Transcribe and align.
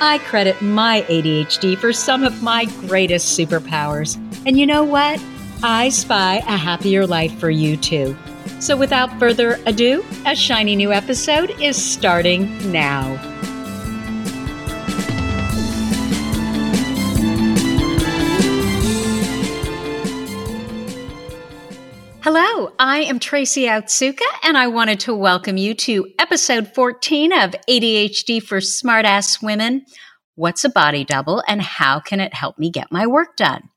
I 0.00 0.18
credit 0.18 0.60
my 0.60 1.06
ADHD 1.08 1.78
for 1.78 1.92
some 1.92 2.22
of 2.22 2.42
my 2.42 2.66
greatest 2.86 3.38
superpowers. 3.38 4.16
And 4.46 4.58
you 4.58 4.66
know 4.66 4.84
what? 4.84 5.22
I 5.62 5.88
spy 5.88 6.36
a 6.46 6.56
happier 6.56 7.06
life 7.06 7.36
for 7.38 7.48
you 7.48 7.78
too. 7.78 8.16
So 8.60 8.76
without 8.76 9.18
further 9.18 9.58
ado, 9.64 10.04
a 10.26 10.36
shiny 10.36 10.76
new 10.76 10.92
episode 10.92 11.50
is 11.62 11.82
starting 11.82 12.70
now. 12.70 13.16
Hello, 22.28 22.72
I 22.80 23.02
am 23.02 23.20
Tracy 23.20 23.66
Otsuka, 23.66 24.26
and 24.42 24.58
I 24.58 24.66
wanted 24.66 24.98
to 24.98 25.14
welcome 25.14 25.56
you 25.56 25.74
to 25.74 26.12
episode 26.18 26.74
14 26.74 27.32
of 27.32 27.54
ADHD 27.70 28.42
for 28.42 28.58
Smartass 28.58 29.40
Women. 29.40 29.86
What's 30.34 30.64
a 30.64 30.68
body 30.68 31.04
double, 31.04 31.44
and 31.46 31.62
how 31.62 32.00
can 32.00 32.18
it 32.18 32.34
help 32.34 32.58
me 32.58 32.68
get 32.68 32.90
my 32.90 33.06
work 33.06 33.36
done? 33.36 33.68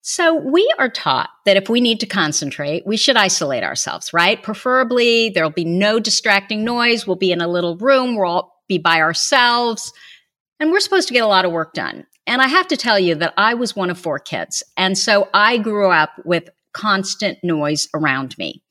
So, 0.00 0.34
we 0.34 0.66
are 0.78 0.88
taught 0.88 1.28
that 1.44 1.58
if 1.58 1.68
we 1.68 1.82
need 1.82 2.00
to 2.00 2.06
concentrate, 2.06 2.86
we 2.86 2.96
should 2.96 3.18
isolate 3.18 3.62
ourselves, 3.62 4.10
right? 4.14 4.42
Preferably, 4.42 5.28
there'll 5.28 5.50
be 5.50 5.66
no 5.66 6.00
distracting 6.00 6.64
noise. 6.64 7.06
We'll 7.06 7.16
be 7.16 7.30
in 7.30 7.42
a 7.42 7.46
little 7.46 7.76
room, 7.76 8.16
we'll 8.16 8.26
all 8.26 8.62
be 8.70 8.78
by 8.78 9.02
ourselves, 9.02 9.92
and 10.58 10.72
we're 10.72 10.80
supposed 10.80 11.08
to 11.08 11.14
get 11.14 11.24
a 11.24 11.26
lot 11.26 11.44
of 11.44 11.52
work 11.52 11.74
done. 11.74 12.06
And 12.26 12.40
I 12.40 12.48
have 12.48 12.68
to 12.68 12.76
tell 12.78 12.98
you 12.98 13.16
that 13.16 13.34
I 13.36 13.52
was 13.52 13.76
one 13.76 13.90
of 13.90 13.98
four 13.98 14.18
kids. 14.18 14.62
And 14.78 14.96
so 14.96 15.28
I 15.34 15.58
grew 15.58 15.90
up 15.90 16.10
with 16.24 16.48
constant 16.76 17.38
noise 17.42 17.88
around 17.94 18.36
me. 18.36 18.62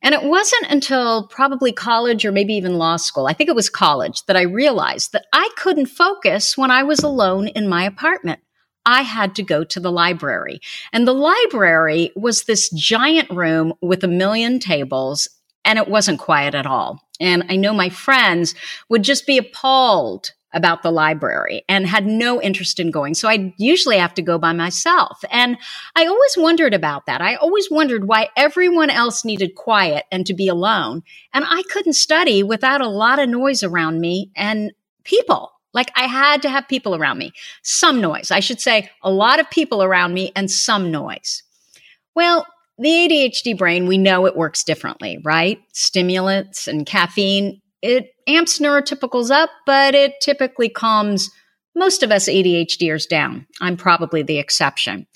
And 0.00 0.14
it 0.14 0.22
wasn't 0.22 0.70
until 0.70 1.26
probably 1.26 1.72
college 1.72 2.24
or 2.24 2.32
maybe 2.32 2.54
even 2.54 2.78
law 2.78 2.96
school, 2.96 3.26
I 3.26 3.32
think 3.32 3.50
it 3.50 3.56
was 3.56 3.68
college, 3.68 4.24
that 4.26 4.36
I 4.36 4.42
realized 4.42 5.12
that 5.12 5.26
I 5.32 5.50
couldn't 5.56 5.86
focus 5.86 6.56
when 6.56 6.70
I 6.70 6.84
was 6.84 7.00
alone 7.00 7.48
in 7.48 7.68
my 7.68 7.84
apartment. 7.84 8.40
I 8.86 9.02
had 9.02 9.34
to 9.36 9.42
go 9.42 9.64
to 9.64 9.80
the 9.80 9.92
library. 9.92 10.60
And 10.92 11.06
the 11.06 11.14
library 11.14 12.10
was 12.16 12.44
this 12.44 12.70
giant 12.70 13.30
room 13.30 13.74
with 13.80 14.02
a 14.02 14.08
million 14.08 14.58
tables, 14.58 15.28
and 15.64 15.78
it 15.78 15.88
wasn't 15.88 16.20
quiet 16.20 16.54
at 16.54 16.66
all. 16.66 17.00
And 17.20 17.44
I 17.48 17.56
know 17.56 17.72
my 17.72 17.88
friends 17.88 18.54
would 18.88 19.02
just 19.04 19.26
be 19.26 19.38
appalled 19.38 20.32
about 20.52 20.82
the 20.82 20.90
library 20.90 21.64
and 21.68 21.86
had 21.86 22.06
no 22.06 22.40
interest 22.40 22.78
in 22.78 22.90
going. 22.90 23.14
So 23.14 23.28
I 23.28 23.54
usually 23.56 23.98
have 23.98 24.14
to 24.14 24.22
go 24.22 24.38
by 24.38 24.52
myself. 24.52 25.24
And 25.30 25.56
I 25.96 26.06
always 26.06 26.36
wondered 26.36 26.74
about 26.74 27.06
that. 27.06 27.20
I 27.20 27.36
always 27.36 27.70
wondered 27.70 28.06
why 28.06 28.28
everyone 28.36 28.90
else 28.90 29.24
needed 29.24 29.54
quiet 29.54 30.04
and 30.12 30.26
to 30.26 30.34
be 30.34 30.48
alone. 30.48 31.02
And 31.32 31.44
I 31.48 31.62
couldn't 31.70 31.94
study 31.94 32.42
without 32.42 32.80
a 32.80 32.88
lot 32.88 33.18
of 33.18 33.28
noise 33.28 33.62
around 33.62 34.00
me 34.00 34.30
and 34.36 34.72
people. 35.04 35.52
Like 35.72 35.90
I 35.96 36.04
had 36.04 36.42
to 36.42 36.50
have 36.50 36.68
people 36.68 36.94
around 36.94 37.18
me. 37.18 37.32
Some 37.62 38.00
noise. 38.00 38.30
I 38.30 38.40
should 38.40 38.60
say 38.60 38.90
a 39.02 39.10
lot 39.10 39.40
of 39.40 39.50
people 39.50 39.82
around 39.82 40.12
me 40.12 40.32
and 40.36 40.50
some 40.50 40.90
noise. 40.90 41.42
Well, 42.14 42.46
the 42.78 42.88
ADHD 42.88 43.56
brain, 43.56 43.86
we 43.86 43.96
know 43.96 44.26
it 44.26 44.36
works 44.36 44.64
differently, 44.64 45.18
right? 45.24 45.60
Stimulants 45.72 46.68
and 46.68 46.84
caffeine 46.84 47.61
it 47.82 48.14
amps 48.26 48.58
neurotypicals 48.58 49.30
up, 49.30 49.50
but 49.66 49.94
it 49.94 50.14
typically 50.20 50.68
calms 50.68 51.30
most 51.74 52.02
of 52.02 52.10
us 52.10 52.28
ADHDers 52.28 53.08
down. 53.08 53.46
I'm 53.60 53.76
probably 53.76 54.22
the 54.22 54.38
exception. 54.38 55.06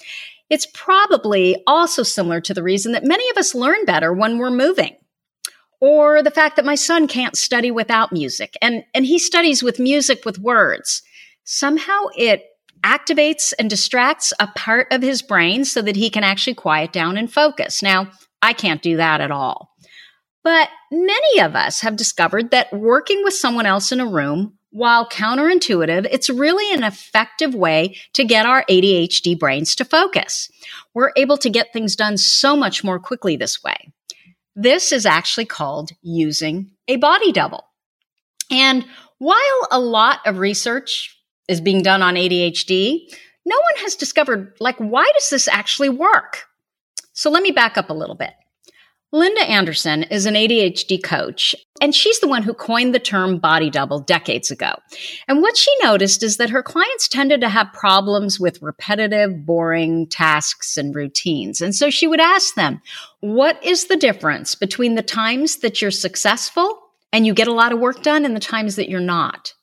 It's 0.49 0.67
probably 0.75 1.63
also 1.67 2.03
similar 2.03 2.41
to 2.43 2.55
the 2.55 2.63
reason 2.63 2.93
that 2.93 3.05
many 3.05 3.29
of 3.31 3.37
us 3.37 3.55
learn 3.55 3.85
better 3.85 4.13
when 4.13 4.39
we're 4.39 4.51
moving. 4.51 4.97
Or 5.81 6.23
the 6.23 6.31
fact 6.31 6.57
that 6.57 6.65
my 6.65 6.75
son 6.75 7.07
can't 7.07 7.37
study 7.37 7.71
without 7.71 8.13
music 8.13 8.57
and, 8.63 8.85
and 8.95 9.05
he 9.05 9.19
studies 9.19 9.63
with 9.63 9.79
music 9.79 10.25
with 10.25 10.39
words. 10.39 11.03
Somehow 11.45 12.07
it 12.17 12.45
activates 12.83 13.53
and 13.59 13.69
distracts 13.69 14.33
a 14.41 14.47
part 14.47 14.87
of 14.91 15.03
his 15.03 15.21
brain 15.21 15.65
so 15.65 15.83
that 15.83 15.97
he 15.97 16.09
can 16.09 16.25
actually 16.25 16.55
quiet 16.55 16.93
down 16.93 17.19
and 17.19 17.31
focus. 17.31 17.83
Now, 17.83 18.11
I 18.41 18.53
can't 18.53 18.81
do 18.81 18.97
that 18.97 19.21
at 19.21 19.31
all. 19.31 19.76
But 20.47 20.69
many 20.93 21.41
of 21.41 21.57
us 21.57 21.81
have 21.81 21.97
discovered 21.97 22.53
that 22.53 22.73
working 22.73 23.25
with 23.25 23.35
someone 23.35 23.67
else 23.67 23.91
in 23.91 23.99
a 23.99 24.07
room, 24.07 24.57
while 24.71 25.09
counterintuitive, 25.09 26.07
it's 26.09 26.31
really 26.31 26.73
an 26.73 26.85
effective 26.85 27.53
way 27.53 27.97
to 28.13 28.25
get 28.25 28.47
our 28.47 28.65
ADHD 28.71 29.37
brains 29.37 29.75
to 29.75 29.85
focus. 29.85 30.49
We're 30.95 31.11
able 31.17 31.37
to 31.39 31.51
get 31.51 31.73
things 31.73 31.97
done 31.97 32.17
so 32.17 32.55
much 32.55 32.85
more 32.85 33.01
quickly 33.01 33.37
this 33.37 33.65
way. 33.65 33.93
This 34.55 34.93
is 34.93 35.05
actually 35.05 35.47
called 35.47 35.91
using 36.01 36.71
a 36.87 36.95
body 36.95 37.33
double. 37.33 37.65
And 38.49 38.87
while 39.19 39.67
a 39.73 39.81
lot 39.81 40.21
of 40.27 40.39
research 40.39 41.21
is 41.49 41.61
being 41.61 41.83
done 41.83 42.03
on 42.03 42.15
ADHD, 42.15 43.01
no 43.45 43.57
one 43.57 43.83
has 43.83 43.97
discovered, 43.97 44.53
like, 44.61 44.77
why 44.79 45.11
does 45.19 45.29
this 45.29 45.49
actually 45.49 45.89
work? 45.89 46.45
So 47.15 47.31
let 47.31 47.43
me 47.43 47.51
back 47.51 47.77
up 47.77 47.91
a 47.91 47.95
little 47.95 48.15
bit. 48.15 48.31
Linda 49.13 49.43
Anderson 49.43 50.03
is 50.05 50.27
an 50.27 50.35
ADHD 50.35 51.03
coach, 51.03 51.55
and 51.81 51.95
she's 51.95 52.19
the 52.19 52.27
one 52.27 52.43
who 52.43 52.53
coined 52.53 52.93
the 52.93 52.99
term 52.99 53.39
body 53.39 53.71
double 53.71 54.01
decades 54.01 54.51
ago. 54.51 54.75
And 55.29 55.41
what 55.43 55.57
she 55.57 55.73
noticed 55.81 56.25
is 56.25 56.39
that 56.39 56.51
her 56.51 56.63
clients 56.63 57.07
tended 57.07 57.41
to 57.41 57.49
have 57.49 57.73
problems 57.73 58.41
with 58.41 58.61
repetitive, 58.61 59.47
boring 59.47 60.09
tasks 60.09 60.77
and 60.77 60.93
routines. 60.93 61.61
And 61.61 61.73
so 61.75 61.89
she 61.89 62.09
would 62.09 62.21
ask 62.21 62.57
them, 62.57 62.83
What 63.21 63.63
is 63.65 63.87
the 63.87 63.97
difference 63.97 64.57
between 64.57 64.97
the 64.97 65.03
times 65.03 65.59
that 65.59 65.81
you're 65.81 65.93
successful 65.93 66.81
and 67.13 67.25
you 67.25 67.33
get 67.33 67.49
a 67.49 67.55
lot 67.55 67.73
of 67.73 67.79
work 67.79 68.03
done 68.03 68.25
and 68.25 68.35
the 68.35 68.41
times 68.41 68.75
that 68.75 68.89
you're 68.89 69.01
not? 69.01 69.55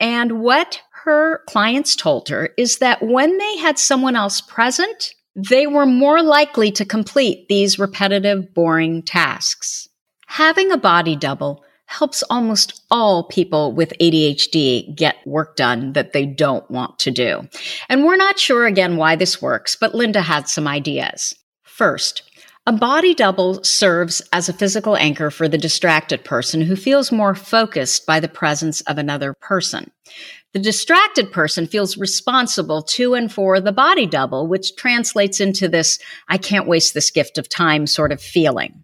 And 0.00 0.40
what 0.40 0.80
her 1.04 1.42
clients 1.46 1.94
told 1.96 2.30
her 2.30 2.50
is 2.56 2.78
that 2.78 3.02
when 3.02 3.36
they 3.36 3.58
had 3.58 3.78
someone 3.78 4.16
else 4.16 4.40
present, 4.40 5.14
they 5.34 5.66
were 5.66 5.86
more 5.86 6.22
likely 6.22 6.70
to 6.72 6.84
complete 6.84 7.48
these 7.48 7.78
repetitive, 7.78 8.52
boring 8.54 9.02
tasks. 9.02 9.88
Having 10.26 10.72
a 10.72 10.76
body 10.76 11.16
double 11.16 11.64
helps 11.86 12.22
almost 12.30 12.84
all 12.90 13.24
people 13.24 13.72
with 13.72 13.92
ADHD 14.00 14.94
get 14.94 15.16
work 15.26 15.56
done 15.56 15.92
that 15.94 16.12
they 16.12 16.24
don't 16.24 16.70
want 16.70 17.00
to 17.00 17.10
do. 17.10 17.48
And 17.88 18.04
we're 18.04 18.16
not 18.16 18.38
sure 18.38 18.64
again 18.66 18.96
why 18.96 19.16
this 19.16 19.42
works, 19.42 19.74
but 19.74 19.94
Linda 19.94 20.22
had 20.22 20.48
some 20.48 20.68
ideas. 20.68 21.34
First, 21.64 22.22
a 22.66 22.72
body 22.72 23.14
double 23.14 23.64
serves 23.64 24.22
as 24.32 24.48
a 24.48 24.52
physical 24.52 24.96
anchor 24.96 25.30
for 25.30 25.48
the 25.48 25.58
distracted 25.58 26.24
person 26.24 26.60
who 26.60 26.76
feels 26.76 27.10
more 27.10 27.34
focused 27.34 28.06
by 28.06 28.20
the 28.20 28.28
presence 28.28 28.82
of 28.82 28.98
another 28.98 29.34
person. 29.34 29.90
The 30.52 30.58
distracted 30.58 31.30
person 31.30 31.68
feels 31.68 31.96
responsible 31.96 32.82
to 32.82 33.14
and 33.14 33.32
for 33.32 33.60
the 33.60 33.70
body 33.70 34.06
double, 34.06 34.48
which 34.48 34.74
translates 34.74 35.40
into 35.40 35.68
this, 35.68 35.98
I 36.28 36.38
can't 36.38 36.66
waste 36.66 36.92
this 36.92 37.12
gift 37.12 37.38
of 37.38 37.48
time 37.48 37.86
sort 37.86 38.10
of 38.10 38.20
feeling. 38.20 38.82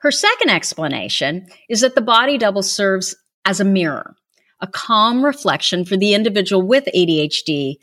Her 0.00 0.10
second 0.10 0.50
explanation 0.50 1.46
is 1.70 1.80
that 1.80 1.94
the 1.94 2.02
body 2.02 2.36
double 2.36 2.62
serves 2.62 3.16
as 3.46 3.60
a 3.60 3.64
mirror, 3.64 4.14
a 4.60 4.66
calm 4.66 5.24
reflection 5.24 5.86
for 5.86 5.96
the 5.96 6.12
individual 6.12 6.60
with 6.60 6.84
ADHD 6.94 7.76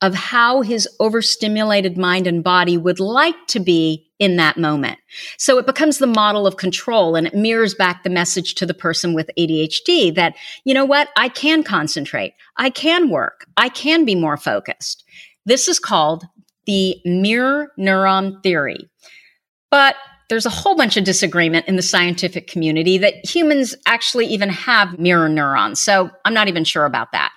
of 0.00 0.14
how 0.14 0.62
his 0.62 0.88
overstimulated 0.98 1.98
mind 1.98 2.26
and 2.26 2.42
body 2.42 2.78
would 2.78 3.00
like 3.00 3.46
to 3.48 3.60
be 3.60 4.07
in 4.18 4.36
that 4.36 4.56
moment. 4.56 4.98
So 5.36 5.58
it 5.58 5.66
becomes 5.66 5.98
the 5.98 6.06
model 6.06 6.46
of 6.46 6.56
control 6.56 7.14
and 7.14 7.26
it 7.26 7.34
mirrors 7.34 7.74
back 7.74 8.02
the 8.02 8.10
message 8.10 8.54
to 8.56 8.66
the 8.66 8.74
person 8.74 9.14
with 9.14 9.30
ADHD 9.38 10.14
that, 10.14 10.34
you 10.64 10.74
know 10.74 10.84
what? 10.84 11.08
I 11.16 11.28
can 11.28 11.62
concentrate. 11.62 12.34
I 12.56 12.70
can 12.70 13.10
work. 13.10 13.46
I 13.56 13.68
can 13.68 14.04
be 14.04 14.14
more 14.14 14.36
focused. 14.36 15.04
This 15.46 15.68
is 15.68 15.78
called 15.78 16.24
the 16.66 16.96
mirror 17.04 17.72
neuron 17.78 18.42
theory. 18.42 18.90
But 19.70 19.96
there's 20.28 20.46
a 20.46 20.50
whole 20.50 20.76
bunch 20.76 20.96
of 20.96 21.04
disagreement 21.04 21.66
in 21.68 21.76
the 21.76 21.82
scientific 21.82 22.48
community 22.48 22.98
that 22.98 23.24
humans 23.24 23.74
actually 23.86 24.26
even 24.26 24.50
have 24.50 24.98
mirror 24.98 25.28
neurons. 25.28 25.80
So 25.80 26.10
I'm 26.24 26.34
not 26.34 26.48
even 26.48 26.64
sure 26.64 26.84
about 26.84 27.12
that. 27.12 27.32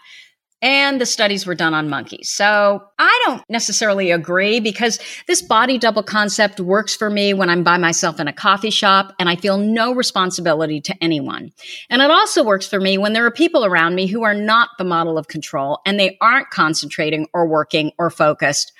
And 0.61 1.01
the 1.01 1.05
studies 1.05 1.45
were 1.47 1.55
done 1.55 1.73
on 1.73 1.89
monkeys. 1.89 2.29
So 2.29 2.83
I 2.99 3.23
don't 3.25 3.43
necessarily 3.49 4.11
agree 4.11 4.59
because 4.59 4.99
this 5.27 5.41
body 5.41 5.77
double 5.77 6.03
concept 6.03 6.59
works 6.59 6.95
for 6.95 7.09
me 7.09 7.33
when 7.33 7.49
I'm 7.49 7.63
by 7.63 7.77
myself 7.77 8.19
in 8.19 8.27
a 8.27 8.33
coffee 8.33 8.69
shop 8.69 9.13
and 9.17 9.27
I 9.27 9.35
feel 9.35 9.57
no 9.57 9.93
responsibility 9.93 10.79
to 10.81 10.95
anyone. 11.01 11.51
And 11.89 12.01
it 12.01 12.11
also 12.11 12.43
works 12.43 12.67
for 12.67 12.79
me 12.79 12.97
when 12.97 13.13
there 13.13 13.25
are 13.25 13.31
people 13.31 13.65
around 13.65 13.95
me 13.95 14.05
who 14.05 14.23
are 14.23 14.35
not 14.35 14.69
the 14.77 14.83
model 14.83 15.17
of 15.17 15.27
control 15.27 15.79
and 15.85 15.99
they 15.99 16.17
aren't 16.21 16.51
concentrating 16.51 17.27
or 17.33 17.47
working 17.47 17.91
or 17.97 18.11
focused. 18.11 18.71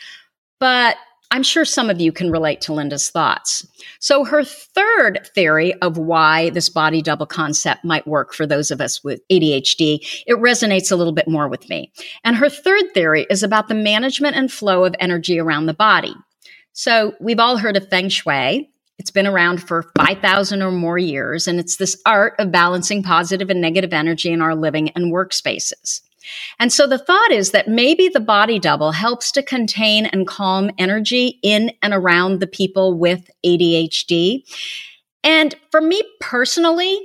But 0.59 0.97
I'm 1.31 1.43
sure 1.43 1.63
some 1.63 1.89
of 1.89 2.01
you 2.01 2.11
can 2.11 2.29
relate 2.29 2.59
to 2.61 2.73
Linda's 2.73 3.09
thoughts. 3.09 3.65
So, 3.99 4.25
her 4.25 4.43
third 4.43 5.29
theory 5.33 5.73
of 5.75 5.97
why 5.97 6.49
this 6.49 6.67
body 6.67 7.01
double 7.01 7.25
concept 7.25 7.85
might 7.85 8.05
work 8.05 8.33
for 8.33 8.45
those 8.45 8.69
of 8.69 8.81
us 8.81 9.01
with 9.01 9.21
ADHD, 9.29 9.99
it 10.27 10.37
resonates 10.37 10.91
a 10.91 10.97
little 10.97 11.13
bit 11.13 11.29
more 11.29 11.47
with 11.47 11.69
me. 11.69 11.93
And 12.25 12.35
her 12.35 12.49
third 12.49 12.93
theory 12.93 13.25
is 13.29 13.43
about 13.43 13.69
the 13.69 13.75
management 13.75 14.35
and 14.35 14.51
flow 14.51 14.83
of 14.83 14.93
energy 14.99 15.39
around 15.39 15.67
the 15.67 15.73
body. 15.73 16.13
So, 16.73 17.13
we've 17.21 17.39
all 17.39 17.57
heard 17.57 17.77
of 17.77 17.87
Feng 17.87 18.09
Shui. 18.09 18.69
It's 18.99 19.11
been 19.11 19.25
around 19.25 19.63
for 19.63 19.89
5,000 19.97 20.61
or 20.61 20.71
more 20.71 20.97
years, 20.97 21.47
and 21.47 21.59
it's 21.59 21.77
this 21.77 21.99
art 22.05 22.35
of 22.39 22.51
balancing 22.51 23.03
positive 23.03 23.49
and 23.49 23.61
negative 23.61 23.93
energy 23.93 24.31
in 24.31 24.41
our 24.41 24.53
living 24.53 24.89
and 24.89 25.13
workspaces. 25.13 26.01
And 26.59 26.71
so 26.71 26.87
the 26.87 26.97
thought 26.97 27.31
is 27.31 27.51
that 27.51 27.67
maybe 27.67 28.09
the 28.09 28.19
body 28.19 28.59
double 28.59 28.91
helps 28.91 29.31
to 29.33 29.43
contain 29.43 30.05
and 30.07 30.27
calm 30.27 30.71
energy 30.77 31.39
in 31.43 31.71
and 31.81 31.93
around 31.93 32.39
the 32.39 32.47
people 32.47 32.97
with 32.97 33.29
ADHD. 33.45 34.43
And 35.23 35.55
for 35.71 35.81
me 35.81 36.01
personally, 36.19 36.99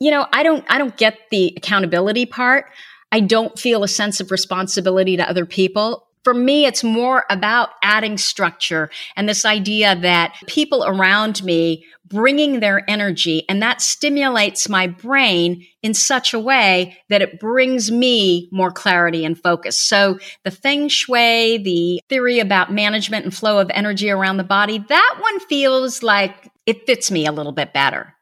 you 0.00 0.10
know, 0.10 0.26
I 0.32 0.42
don't 0.42 0.64
I 0.68 0.78
don't 0.78 0.96
get 0.96 1.18
the 1.30 1.54
accountability 1.56 2.26
part. 2.26 2.66
I 3.10 3.20
don't 3.20 3.58
feel 3.58 3.82
a 3.82 3.88
sense 3.88 4.20
of 4.20 4.30
responsibility 4.30 5.16
to 5.16 5.28
other 5.28 5.46
people 5.46 6.07
for 6.24 6.34
me, 6.34 6.66
it's 6.66 6.84
more 6.84 7.24
about 7.30 7.70
adding 7.82 8.18
structure 8.18 8.90
and 9.16 9.28
this 9.28 9.44
idea 9.44 9.96
that 9.96 10.34
people 10.46 10.84
around 10.84 11.42
me 11.42 11.84
bringing 12.06 12.60
their 12.60 12.88
energy 12.88 13.44
and 13.48 13.62
that 13.62 13.82
stimulates 13.82 14.68
my 14.68 14.86
brain 14.86 15.64
in 15.82 15.94
such 15.94 16.32
a 16.32 16.38
way 16.38 16.96
that 17.08 17.22
it 17.22 17.38
brings 17.38 17.90
me 17.90 18.48
more 18.50 18.72
clarity 18.72 19.24
and 19.24 19.40
focus. 19.40 19.78
So 19.78 20.18
the 20.44 20.50
feng 20.50 20.88
shui, 20.88 21.58
the 21.58 22.00
theory 22.08 22.40
about 22.40 22.72
management 22.72 23.24
and 23.24 23.34
flow 23.34 23.58
of 23.58 23.70
energy 23.74 24.10
around 24.10 24.38
the 24.38 24.44
body, 24.44 24.78
that 24.88 25.18
one 25.20 25.40
feels 25.40 26.02
like 26.02 26.50
it 26.66 26.86
fits 26.86 27.10
me 27.10 27.26
a 27.26 27.32
little 27.32 27.52
bit 27.52 27.72
better. 27.72 28.14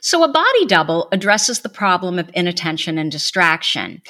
So 0.00 0.22
a 0.22 0.28
body 0.28 0.66
double 0.66 1.08
addresses 1.12 1.60
the 1.60 1.68
problem 1.68 2.18
of 2.18 2.30
inattention 2.34 2.98
and 2.98 3.10
distraction. 3.10 4.02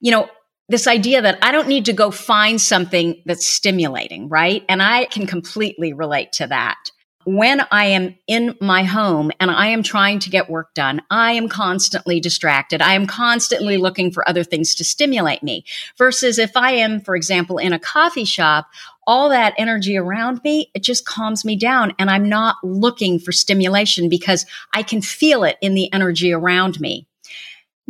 You 0.00 0.12
know, 0.12 0.30
this 0.70 0.86
idea 0.86 1.20
that 1.20 1.38
I 1.42 1.50
don't 1.50 1.66
need 1.66 1.86
to 1.86 1.92
go 1.92 2.12
find 2.12 2.60
something 2.60 3.20
that's 3.26 3.44
stimulating, 3.44 4.28
right? 4.28 4.64
And 4.68 4.80
I 4.80 5.06
can 5.06 5.26
completely 5.26 5.92
relate 5.92 6.30
to 6.34 6.46
that. 6.46 6.78
When 7.24 7.60
I 7.72 7.86
am 7.86 8.16
in 8.28 8.56
my 8.60 8.84
home 8.84 9.32
and 9.40 9.50
I 9.50 9.66
am 9.66 9.82
trying 9.82 10.20
to 10.20 10.30
get 10.30 10.48
work 10.48 10.72
done, 10.74 11.02
I 11.10 11.32
am 11.32 11.48
constantly 11.48 12.20
distracted. 12.20 12.80
I 12.80 12.94
am 12.94 13.06
constantly 13.06 13.78
looking 13.78 14.12
for 14.12 14.26
other 14.26 14.44
things 14.44 14.74
to 14.76 14.84
stimulate 14.84 15.42
me. 15.42 15.64
Versus 15.98 16.38
if 16.38 16.56
I 16.56 16.72
am, 16.72 17.00
for 17.00 17.16
example, 17.16 17.58
in 17.58 17.72
a 17.72 17.78
coffee 17.78 18.24
shop, 18.24 18.70
all 19.08 19.28
that 19.30 19.54
energy 19.58 19.98
around 19.98 20.40
me, 20.44 20.70
it 20.72 20.84
just 20.84 21.04
calms 21.04 21.44
me 21.44 21.56
down 21.56 21.92
and 21.98 22.08
I'm 22.08 22.28
not 22.28 22.56
looking 22.62 23.18
for 23.18 23.32
stimulation 23.32 24.08
because 24.08 24.46
I 24.72 24.84
can 24.84 25.02
feel 25.02 25.42
it 25.42 25.56
in 25.60 25.74
the 25.74 25.92
energy 25.92 26.32
around 26.32 26.80
me. 26.80 27.08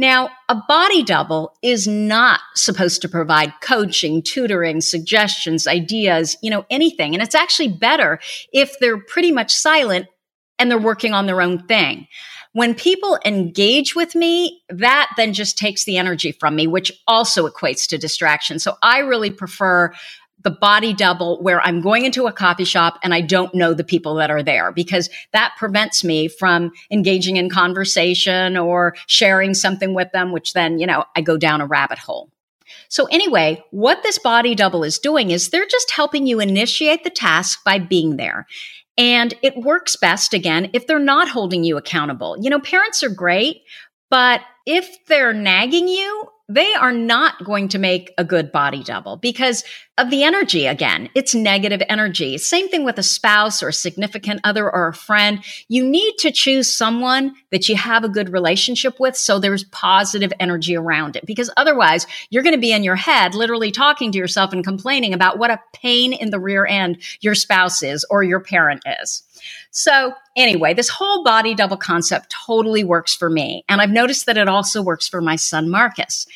Now, 0.00 0.30
a 0.48 0.54
body 0.66 1.02
double 1.02 1.52
is 1.62 1.86
not 1.86 2.40
supposed 2.54 3.02
to 3.02 3.08
provide 3.08 3.52
coaching, 3.60 4.22
tutoring, 4.22 4.80
suggestions, 4.80 5.66
ideas, 5.66 6.38
you 6.42 6.50
know, 6.50 6.64
anything. 6.70 7.12
And 7.14 7.22
it's 7.22 7.34
actually 7.34 7.68
better 7.68 8.18
if 8.50 8.78
they're 8.80 8.96
pretty 8.96 9.30
much 9.30 9.52
silent 9.52 10.06
and 10.58 10.70
they're 10.70 10.78
working 10.78 11.12
on 11.12 11.26
their 11.26 11.42
own 11.42 11.66
thing. 11.66 12.06
When 12.54 12.74
people 12.74 13.18
engage 13.26 13.94
with 13.94 14.14
me, 14.14 14.62
that 14.70 15.10
then 15.18 15.34
just 15.34 15.58
takes 15.58 15.84
the 15.84 15.98
energy 15.98 16.32
from 16.32 16.56
me, 16.56 16.66
which 16.66 16.90
also 17.06 17.46
equates 17.46 17.86
to 17.88 17.98
distraction. 17.98 18.58
So 18.58 18.76
I 18.82 19.00
really 19.00 19.30
prefer 19.30 19.92
the 20.42 20.50
body 20.50 20.92
double 20.94 21.42
where 21.42 21.60
I'm 21.60 21.80
going 21.80 22.04
into 22.04 22.26
a 22.26 22.32
coffee 22.32 22.64
shop 22.64 22.98
and 23.02 23.12
I 23.12 23.20
don't 23.20 23.54
know 23.54 23.74
the 23.74 23.84
people 23.84 24.14
that 24.16 24.30
are 24.30 24.42
there 24.42 24.72
because 24.72 25.10
that 25.32 25.54
prevents 25.58 26.02
me 26.02 26.28
from 26.28 26.72
engaging 26.90 27.36
in 27.36 27.50
conversation 27.50 28.56
or 28.56 28.94
sharing 29.06 29.54
something 29.54 29.94
with 29.94 30.10
them, 30.12 30.32
which 30.32 30.52
then, 30.52 30.78
you 30.78 30.86
know, 30.86 31.04
I 31.16 31.20
go 31.20 31.36
down 31.36 31.60
a 31.60 31.66
rabbit 31.66 31.98
hole. 31.98 32.30
So 32.88 33.06
anyway, 33.06 33.62
what 33.70 34.02
this 34.02 34.18
body 34.18 34.54
double 34.54 34.82
is 34.84 34.98
doing 34.98 35.30
is 35.30 35.50
they're 35.50 35.66
just 35.66 35.90
helping 35.90 36.26
you 36.26 36.40
initiate 36.40 37.04
the 37.04 37.10
task 37.10 37.62
by 37.64 37.78
being 37.78 38.16
there. 38.16 38.46
And 38.98 39.32
it 39.42 39.56
works 39.56 39.96
best 39.96 40.34
again 40.34 40.70
if 40.72 40.86
they're 40.86 40.98
not 40.98 41.28
holding 41.28 41.64
you 41.64 41.76
accountable. 41.76 42.36
You 42.40 42.50
know, 42.50 42.60
parents 42.60 43.02
are 43.02 43.08
great, 43.08 43.62
but 44.10 44.40
if 44.66 45.04
they're 45.06 45.32
nagging 45.32 45.88
you, 45.88 46.28
they 46.50 46.74
are 46.74 46.92
not 46.92 47.44
going 47.44 47.68
to 47.68 47.78
make 47.78 48.12
a 48.18 48.24
good 48.24 48.50
body 48.50 48.82
double 48.82 49.16
because 49.16 49.62
of 49.98 50.10
the 50.10 50.24
energy 50.24 50.66
again. 50.66 51.08
It's 51.14 51.34
negative 51.34 51.80
energy. 51.88 52.38
Same 52.38 52.68
thing 52.68 52.84
with 52.84 52.98
a 52.98 53.04
spouse 53.04 53.62
or 53.62 53.68
a 53.68 53.72
significant 53.72 54.40
other 54.42 54.68
or 54.68 54.88
a 54.88 54.94
friend. 54.94 55.44
You 55.68 55.84
need 55.88 56.16
to 56.18 56.32
choose 56.32 56.72
someone 56.72 57.34
that 57.52 57.68
you 57.68 57.76
have 57.76 58.02
a 58.02 58.08
good 58.08 58.32
relationship 58.32 58.98
with 58.98 59.16
so 59.16 59.38
there's 59.38 59.64
positive 59.64 60.32
energy 60.40 60.74
around 60.74 61.14
it 61.14 61.24
because 61.24 61.50
otherwise 61.56 62.06
you're 62.30 62.42
going 62.42 62.54
to 62.54 62.60
be 62.60 62.72
in 62.72 62.82
your 62.82 62.96
head 62.96 63.34
literally 63.34 63.70
talking 63.70 64.10
to 64.10 64.18
yourself 64.18 64.52
and 64.52 64.64
complaining 64.64 65.14
about 65.14 65.38
what 65.38 65.50
a 65.50 65.60
pain 65.72 66.12
in 66.12 66.30
the 66.30 66.40
rear 66.40 66.66
end 66.66 66.98
your 67.20 67.34
spouse 67.34 67.82
is 67.82 68.04
or 68.10 68.24
your 68.24 68.40
parent 68.40 68.82
is. 69.00 69.22
So, 69.70 70.12
anyway, 70.36 70.74
this 70.74 70.88
whole 70.88 71.24
body 71.24 71.54
double 71.54 71.76
concept 71.76 72.34
totally 72.46 72.84
works 72.84 73.14
for 73.14 73.30
me. 73.30 73.64
And 73.68 73.80
I've 73.80 73.90
noticed 73.90 74.26
that 74.26 74.38
it 74.38 74.48
also 74.48 74.82
works 74.82 75.08
for 75.08 75.20
my 75.20 75.36
son, 75.36 75.70
Marcus. 75.70 76.26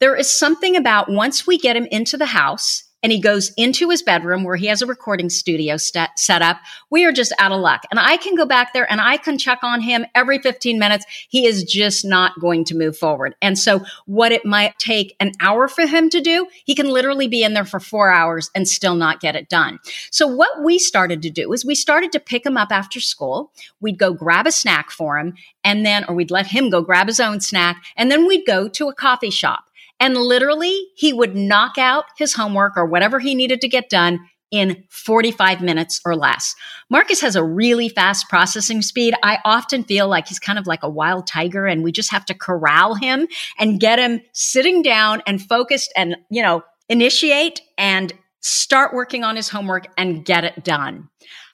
There 0.00 0.16
is 0.16 0.30
something 0.30 0.76
about 0.76 1.10
once 1.10 1.46
we 1.46 1.58
get 1.58 1.76
him 1.76 1.86
into 1.90 2.16
the 2.16 2.26
house 2.26 2.84
and 3.02 3.12
he 3.12 3.20
goes 3.20 3.52
into 3.56 3.90
his 3.90 4.02
bedroom 4.02 4.44
where 4.44 4.56
he 4.56 4.66
has 4.66 4.82
a 4.82 4.86
recording 4.86 5.30
studio 5.30 5.76
st- 5.76 6.10
set 6.16 6.42
up, 6.42 6.58
we 6.90 7.04
are 7.04 7.12
just 7.12 7.32
out 7.38 7.52
of 7.52 7.60
luck. 7.60 7.82
And 7.90 8.00
I 8.00 8.16
can 8.16 8.34
go 8.34 8.44
back 8.44 8.72
there 8.72 8.90
and 8.90 9.00
I 9.00 9.16
can 9.16 9.38
check 9.38 9.60
on 9.62 9.80
him 9.80 10.04
every 10.14 10.38
15 10.38 10.78
minutes. 10.78 11.06
He 11.28 11.46
is 11.46 11.62
just 11.62 12.04
not 12.04 12.38
going 12.40 12.64
to 12.64 12.76
move 12.76 12.96
forward. 12.96 13.36
And 13.40 13.58
so 13.58 13.84
what 14.06 14.32
it 14.32 14.44
might 14.44 14.78
take 14.78 15.14
an 15.20 15.32
hour 15.40 15.68
for 15.68 15.86
him 15.86 16.10
to 16.10 16.20
do, 16.20 16.48
he 16.64 16.74
can 16.74 16.88
literally 16.88 17.28
be 17.28 17.42
in 17.42 17.54
there 17.54 17.64
for 17.64 17.80
four 17.80 18.10
hours 18.10 18.50
and 18.54 18.66
still 18.66 18.94
not 18.94 19.20
get 19.20 19.36
it 19.36 19.48
done. 19.48 19.78
So 20.10 20.26
what 20.26 20.62
we 20.62 20.78
started 20.78 21.22
to 21.22 21.30
do 21.30 21.52
is 21.52 21.64
we 21.64 21.74
started 21.74 22.12
to 22.12 22.20
pick 22.20 22.44
him 22.44 22.56
up 22.56 22.72
after 22.72 23.00
school. 23.00 23.52
We'd 23.80 23.98
go 23.98 24.12
grab 24.12 24.46
a 24.46 24.52
snack 24.52 24.90
for 24.90 25.18
him 25.18 25.34
and 25.62 25.86
then, 25.86 26.04
or 26.08 26.14
we'd 26.14 26.30
let 26.30 26.46
him 26.48 26.70
go 26.70 26.82
grab 26.82 27.06
his 27.06 27.20
own 27.20 27.40
snack 27.40 27.84
and 27.96 28.10
then 28.10 28.26
we'd 28.26 28.46
go 28.46 28.68
to 28.68 28.88
a 28.88 28.94
coffee 28.94 29.30
shop 29.30 29.67
and 30.00 30.16
literally, 30.16 30.88
he 30.94 31.12
would 31.12 31.34
knock 31.34 31.78
out 31.78 32.04
his 32.16 32.34
homework 32.34 32.76
or 32.76 32.86
whatever 32.86 33.18
he 33.18 33.34
needed 33.34 33.60
to 33.62 33.68
get 33.68 33.88
done 33.88 34.20
in 34.50 34.84
45 34.88 35.60
minutes 35.60 36.00
or 36.04 36.16
less. 36.16 36.54
Marcus 36.88 37.20
has 37.20 37.36
a 37.36 37.44
really 37.44 37.88
fast 37.88 38.28
processing 38.28 38.80
speed. 38.80 39.14
I 39.22 39.38
often 39.44 39.84
feel 39.84 40.08
like 40.08 40.28
he's 40.28 40.38
kind 40.38 40.58
of 40.58 40.66
like 40.66 40.82
a 40.82 40.88
wild 40.88 41.26
tiger 41.26 41.66
and 41.66 41.82
we 41.82 41.92
just 41.92 42.10
have 42.10 42.24
to 42.26 42.34
corral 42.34 42.94
him 42.94 43.28
and 43.58 43.80
get 43.80 43.98
him 43.98 44.22
sitting 44.32 44.82
down 44.82 45.22
and 45.26 45.42
focused 45.42 45.92
and, 45.96 46.16
you 46.30 46.42
know, 46.42 46.62
initiate 46.88 47.60
and 47.76 48.12
start 48.40 48.94
working 48.94 49.24
on 49.24 49.36
his 49.36 49.48
homework 49.48 49.88
and 49.98 50.24
get 50.24 50.44
it 50.44 50.64
done. 50.64 51.08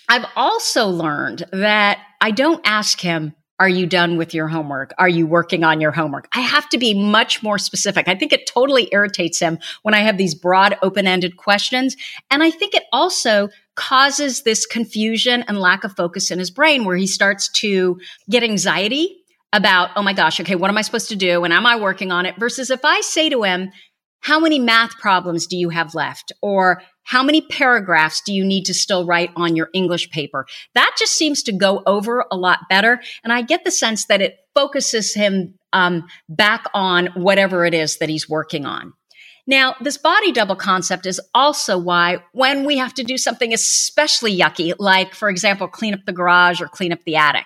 I've 0.09 0.27
also 0.37 0.87
learned 0.87 1.45
that 1.53 1.99
I 2.21 2.31
don't 2.31 2.61
ask 2.65 3.01
him, 3.01 3.35
are 3.61 3.69
you 3.69 3.87
done 3.87 4.17
with 4.17 4.35
your 4.35 4.49
homework? 4.49 4.93
Are 4.99 5.09
you 5.09 5.27
working 5.27 5.63
on 5.63 5.81
your 5.81 5.93
homework? 5.93 6.29
I 6.35 6.41
have 6.41 6.69
to 6.71 6.79
be 6.79 6.93
much 6.93 7.43
more 7.43 7.59
specific. 7.59 8.09
I 8.09 8.15
think 8.15 8.33
it 8.33 8.47
totally 8.47 8.89
irritates 8.91 9.39
him 9.39 9.59
when 9.83 9.95
I 9.95 10.01
have 10.01 10.19
these 10.19 10.35
broad, 10.35 10.77
open 10.83 11.07
ended 11.07 11.37
questions. 11.37 11.97
And 12.31 12.43
I 12.43 12.51
think 12.51 12.75
it 12.75 12.85
also 12.93 13.49
causes 13.77 14.43
this 14.43 14.67
confusion 14.67 15.45
and 15.47 15.59
lack 15.59 15.85
of 15.85 15.95
focus 15.95 16.31
in 16.31 16.39
his 16.39 16.51
brain 16.51 16.85
where 16.85 16.97
he 16.97 17.07
starts 17.07 17.49
to 17.51 18.01
get 18.29 18.43
anxiety 18.43 19.21
about, 19.53 19.91
oh 19.95 20.03
my 20.03 20.13
gosh, 20.13 20.41
okay, 20.41 20.57
what 20.57 20.69
am 20.69 20.77
I 20.77 20.83
supposed 20.83 21.09
to 21.11 21.17
do? 21.17 21.45
And 21.45 21.53
am 21.53 21.65
I 21.65 21.77
working 21.77 22.11
on 22.11 22.27
it? 22.27 22.37
Versus 22.37 22.71
if 22.71 22.85
I 22.85 23.01
say 23.03 23.29
to 23.31 23.45
him, 23.45 23.71
how 24.25 24.41
many 24.41 24.59
math 24.59 24.97
problems 24.99 25.47
do 25.47 25.55
you 25.55 25.69
have 25.69 25.95
left? 25.95 26.33
Or 26.41 26.81
how 27.03 27.23
many 27.23 27.43
paragraphs 27.43 28.23
do 28.25 28.33
you 28.33 28.43
need 28.43 28.65
to 28.65 28.73
still 28.73 29.05
write 29.05 29.31
on 29.37 29.55
your 29.55 29.69
English 29.75 30.11
paper? 30.11 30.47
That 30.75 30.97
just 30.99 31.13
seems 31.13 31.43
to 31.43 31.53
go 31.53 31.83
over 31.87 32.25
a 32.31 32.37
lot 32.37 32.61
better. 32.71 33.03
And 33.23 33.35
I 33.35 33.43
get 33.43 33.65
the 33.65 33.71
sense 33.71 34.07
that 34.07 34.23
it 34.23 34.39
focuses 34.55 35.13
him 35.13 35.59
um, 35.75 36.07
back 36.27 36.65
on 36.73 37.09
whatever 37.09 37.67
it 37.67 37.75
is 37.75 37.99
that 37.99 38.09
he's 38.09 38.27
working 38.27 38.65
on. 38.65 38.95
Now, 39.47 39.77
this 39.83 39.99
body 39.99 40.33
double 40.33 40.57
concept 40.57 41.05
is 41.05 41.21
also 41.35 41.77
why 41.77 42.25
when 42.33 42.65
we 42.65 42.79
have 42.79 42.95
to 42.95 43.05
do 43.05 43.19
something 43.19 43.53
especially 43.53 44.35
yucky, 44.35 44.73
like, 44.79 45.15
for 45.15 45.29
example, 45.29 45.69
clean 45.69 45.93
up 45.93 46.07
the 46.07 46.15
garage 46.15 46.63
or 46.63 46.69
clean 46.69 46.95
up 46.95 47.05
the 47.05 47.17
attic, 47.17 47.45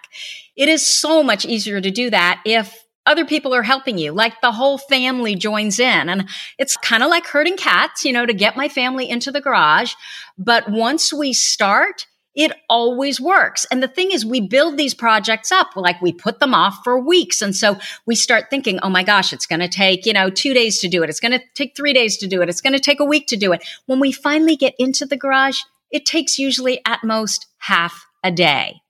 it 0.54 0.68
is 0.68 0.86
so 0.86 1.24
much 1.24 1.44
easier 1.44 1.80
to 1.80 1.90
do 1.90 2.08
that 2.10 2.40
if 2.46 2.84
other 3.08 3.24
people 3.24 3.54
are 3.54 3.62
helping 3.62 3.98
you, 3.98 4.12
like 4.12 4.40
the 4.42 4.52
whole 4.52 4.78
family 4.78 5.34
joins 5.34 5.80
in. 5.80 6.08
And 6.08 6.28
it's 6.58 6.76
kind 6.76 7.02
of 7.02 7.08
like 7.08 7.26
herding 7.26 7.56
cats, 7.56 8.04
you 8.04 8.12
know, 8.12 8.26
to 8.26 8.34
get 8.34 8.56
my 8.56 8.68
family 8.68 9.08
into 9.08 9.32
the 9.32 9.40
garage. 9.40 9.94
But 10.36 10.68
once 10.70 11.12
we 11.12 11.32
start, 11.32 12.06
it 12.36 12.52
always 12.68 13.20
works. 13.20 13.66
And 13.70 13.82
the 13.82 13.88
thing 13.88 14.12
is, 14.12 14.24
we 14.24 14.40
build 14.40 14.76
these 14.76 14.94
projects 14.94 15.50
up, 15.50 15.74
like 15.74 16.00
we 16.00 16.12
put 16.12 16.38
them 16.38 16.54
off 16.54 16.78
for 16.84 17.00
weeks. 17.00 17.42
And 17.42 17.56
so 17.56 17.78
we 18.06 18.14
start 18.14 18.50
thinking, 18.50 18.78
oh 18.82 18.90
my 18.90 19.02
gosh, 19.02 19.32
it's 19.32 19.46
going 19.46 19.60
to 19.60 19.68
take, 19.68 20.06
you 20.06 20.12
know, 20.12 20.30
two 20.30 20.54
days 20.54 20.78
to 20.80 20.88
do 20.88 21.02
it. 21.02 21.10
It's 21.10 21.18
going 21.18 21.32
to 21.32 21.42
take 21.54 21.74
three 21.74 21.92
days 21.92 22.18
to 22.18 22.28
do 22.28 22.40
it. 22.42 22.48
It's 22.48 22.60
going 22.60 22.74
to 22.74 22.78
take 22.78 23.00
a 23.00 23.04
week 23.04 23.26
to 23.28 23.36
do 23.36 23.52
it. 23.52 23.66
When 23.86 23.98
we 23.98 24.12
finally 24.12 24.54
get 24.54 24.74
into 24.78 25.06
the 25.06 25.16
garage, 25.16 25.58
it 25.90 26.06
takes 26.06 26.38
usually 26.38 26.80
at 26.86 27.02
most 27.02 27.46
half 27.58 28.06
a 28.22 28.30
day. 28.30 28.82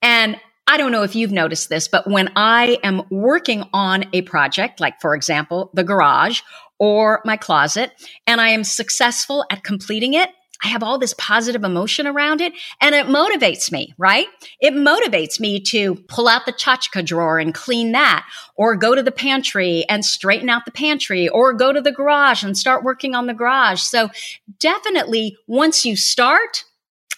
And 0.00 0.40
I 0.66 0.76
don't 0.76 0.92
know 0.92 1.02
if 1.02 1.16
you've 1.16 1.32
noticed 1.32 1.68
this, 1.68 1.88
but 1.88 2.06
when 2.06 2.30
I 2.36 2.78
am 2.82 3.02
working 3.10 3.64
on 3.72 4.04
a 4.12 4.22
project, 4.22 4.80
like 4.80 5.00
for 5.00 5.14
example, 5.14 5.70
the 5.74 5.84
garage 5.84 6.40
or 6.78 7.20
my 7.24 7.36
closet, 7.36 7.92
and 8.26 8.40
I 8.40 8.50
am 8.50 8.64
successful 8.64 9.44
at 9.50 9.64
completing 9.64 10.14
it, 10.14 10.30
I 10.64 10.68
have 10.68 10.82
all 10.82 10.98
this 10.98 11.14
positive 11.18 11.64
emotion 11.64 12.06
around 12.06 12.40
it 12.40 12.52
and 12.80 12.94
it 12.94 13.06
motivates 13.06 13.72
me, 13.72 13.94
right? 13.98 14.28
It 14.60 14.74
motivates 14.74 15.40
me 15.40 15.60
to 15.60 15.96
pull 16.08 16.28
out 16.28 16.46
the 16.46 16.52
tchotchke 16.52 17.04
drawer 17.04 17.38
and 17.38 17.52
clean 17.52 17.92
that 17.92 18.26
or 18.54 18.76
go 18.76 18.94
to 18.94 19.02
the 19.02 19.10
pantry 19.10 19.84
and 19.88 20.04
straighten 20.04 20.48
out 20.48 20.64
the 20.64 20.70
pantry 20.70 21.28
or 21.28 21.52
go 21.52 21.72
to 21.72 21.80
the 21.80 21.90
garage 21.90 22.44
and 22.44 22.56
start 22.56 22.84
working 22.84 23.14
on 23.14 23.26
the 23.26 23.34
garage. 23.34 23.80
So 23.80 24.10
definitely 24.60 25.36
once 25.48 25.84
you 25.84 25.96
start, 25.96 26.64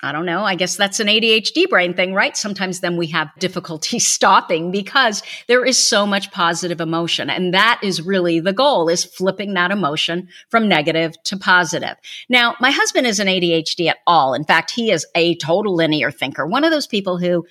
I 0.02 0.12
don't 0.12 0.26
know. 0.26 0.44
I 0.44 0.54
guess 0.54 0.76
that's 0.76 1.00
an 1.00 1.06
ADHD 1.06 1.68
brain 1.68 1.94
thing, 1.94 2.14
right? 2.14 2.36
Sometimes 2.36 2.80
then 2.80 2.96
we 2.96 3.06
have 3.08 3.30
difficulty 3.38 3.98
stopping 4.00 4.70
because 4.70 5.22
there 5.46 5.64
is 5.64 5.78
so 5.78 6.06
much 6.06 6.30
positive 6.30 6.80
emotion. 6.80 7.30
And 7.30 7.54
that 7.54 7.80
is 7.82 8.02
really 8.02 8.40
the 8.40 8.52
goal 8.52 8.88
is 8.88 9.04
flipping 9.04 9.54
that 9.54 9.70
emotion 9.70 10.28
from 10.50 10.68
negative 10.68 11.14
to 11.24 11.36
positive. 11.36 11.96
Now, 12.28 12.54
my 12.60 12.70
husband 12.70 13.06
isn't 13.06 13.26
ADHD 13.26 13.88
at 13.88 13.98
all. 14.06 14.34
In 14.34 14.44
fact, 14.44 14.72
he 14.72 14.90
is 14.90 15.06
a 15.14 15.36
total 15.36 15.74
linear 15.74 16.10
thinker. 16.10 16.46
One 16.46 16.64
of 16.64 16.70
those 16.70 16.86
people 16.86 17.18
who 17.18 17.46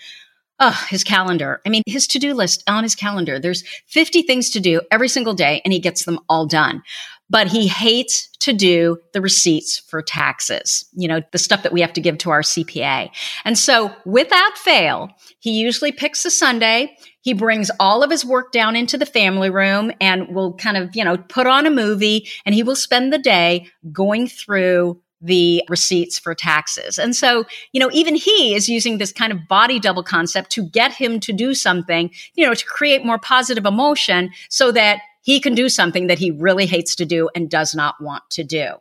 Oh, 0.60 0.86
his 0.90 1.04
calendar. 1.04 1.60
I 1.66 1.70
mean, 1.70 1.82
his 1.88 2.06
to 2.08 2.20
do 2.20 2.34
list 2.34 2.64
on 2.68 2.84
his 2.84 2.94
calendar. 2.94 3.40
There's 3.40 3.64
50 3.88 4.22
things 4.22 4.52
to 4.52 4.60
do 4.60 4.82
every 4.92 5.10
single 5.10 5.34
day, 5.34 5.62
and 5.66 5.74
he 5.74 5.80
gets 5.80 6.06
them 6.06 6.20
all 6.30 6.46
done 6.46 6.84
but 7.30 7.48
he 7.48 7.68
hates 7.68 8.30
to 8.40 8.54
do 8.54 8.98
the 9.14 9.22
receipts 9.22 9.80
for 9.80 10.02
taxes, 10.02 10.86
you 10.94 11.08
know, 11.08 11.22
the 11.32 11.38
stuff 11.38 11.64
that 11.64 11.72
we 11.72 11.82
have 11.82 11.94
to 11.94 12.02
give 12.02 12.18
to 12.20 12.30
our 12.30 12.42
CPA. 12.42 13.10
And 13.46 13.58
so 13.58 13.92
without 14.06 14.58
fail, 14.58 15.10
he 15.40 15.52
usually 15.52 15.92
picks 15.92 16.26
a 16.26 16.32
Sunday. 16.32 16.96
He 17.22 17.34
brings 17.34 17.72
all 17.80 18.04
of 18.04 18.12
his 18.12 18.26
work 18.26 18.52
down 18.52 18.76
into 18.76 18.98
the 18.98 19.06
family 19.06 19.50
room 19.50 19.92
and 20.02 20.36
will 20.36 20.54
kind 20.56 20.78
of, 20.78 20.96
you 20.96 21.04
know, 21.04 21.18
put 21.18 21.48
on 21.48 21.66
a 21.66 21.72
movie 21.72 22.28
and 22.46 22.54
he 22.54 22.64
will 22.64 22.76
spend 22.76 23.14
the 23.14 23.18
day 23.18 23.68
going 23.92 24.28
through 24.28 25.00
the 25.24 25.64
receipts 25.70 26.20
for 26.20 26.36
taxes. 26.36 27.00
And 27.00 27.16
so, 27.16 27.46
you 27.72 27.80
know, 27.80 27.90
even 27.94 28.14
he 28.14 28.54
is 28.54 28.68
using 28.68 28.98
this 28.98 29.14
kind 29.14 29.32
of 29.32 29.48
body 29.48 29.80
double 29.80 30.04
concept 30.04 30.52
to 30.52 30.64
get 30.64 30.92
him 30.92 31.22
to 31.22 31.32
do 31.32 31.54
something, 31.54 32.12
you 32.36 32.46
know, 32.46 32.54
to 32.54 32.66
create 32.66 33.06
more 33.06 33.18
positive 33.18 33.66
emotion 33.66 34.32
so 34.50 34.72
that 34.74 35.00
he 35.24 35.40
can 35.40 35.56
do 35.56 35.70
something 35.70 36.08
that 36.08 36.20
he 36.20 36.32
really 36.32 36.66
hates 36.66 36.96
to 36.96 37.06
do 37.06 37.30
and 37.34 37.50
does 37.50 37.74
not 37.74 37.96
want 38.00 38.24
to 38.32 38.44
do. 38.44 38.74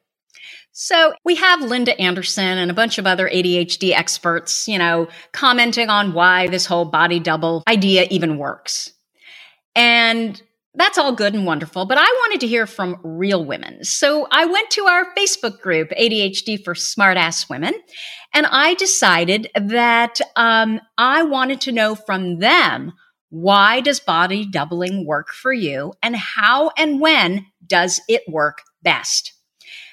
So 0.73 1.13
we 1.25 1.37
have 1.37 1.63
Linda 1.63 1.99
Anderson 2.01 2.59
and 2.59 2.71
a 2.71 2.75
bunch 2.75 2.99
of 2.99 3.07
other 3.07 3.29
ADHD 3.29 3.93
experts, 3.93 4.67
you 4.67 4.79
know, 4.79 5.09
commenting 5.33 5.89
on 5.89 6.15
why 6.15 6.49
this 6.49 6.67
whole 6.67 6.87
body 6.87 7.21
double 7.21 7.63
idea 7.69 8.07
even 8.11 8.39
works. 8.39 8.91
And 9.77 10.41
that's 10.75 10.97
all 10.97 11.15
good 11.15 11.35
and 11.35 11.45
wonderful, 11.45 11.85
but 11.85 11.99
I 11.99 12.05
wanted 12.05 12.41
to 12.41 12.47
hear 12.47 12.67
from 12.67 12.99
real 13.05 13.45
women. 13.45 13.85
So 13.85 14.27
I 14.31 14.47
went 14.47 14.71
to 14.71 14.87
our 14.87 15.15
Facebook 15.15 15.61
group, 15.61 15.91
ADHD 15.91 16.65
for 16.65 16.73
Smartass 16.73 17.51
Women, 17.51 17.75
and 18.33 18.47
I 18.47 18.73
decided 18.75 19.51
that 19.55 20.19
um, 20.35 20.81
I 20.97 21.25
wanted 21.25 21.61
to 21.63 21.73
know 21.73 21.95
from 21.95 22.39
them 22.39 22.95
why 23.33 23.81
does 23.81 23.99
body 23.99 24.45
doubling 24.45 25.07
work 25.07 25.33
for 25.33 25.55
you? 25.55 25.95
And 26.03 26.15
how 26.15 26.71
and 26.77 27.01
when 27.01 27.47
does 27.67 27.99
it 28.07 28.23
work 28.29 28.59
best? 28.83 29.33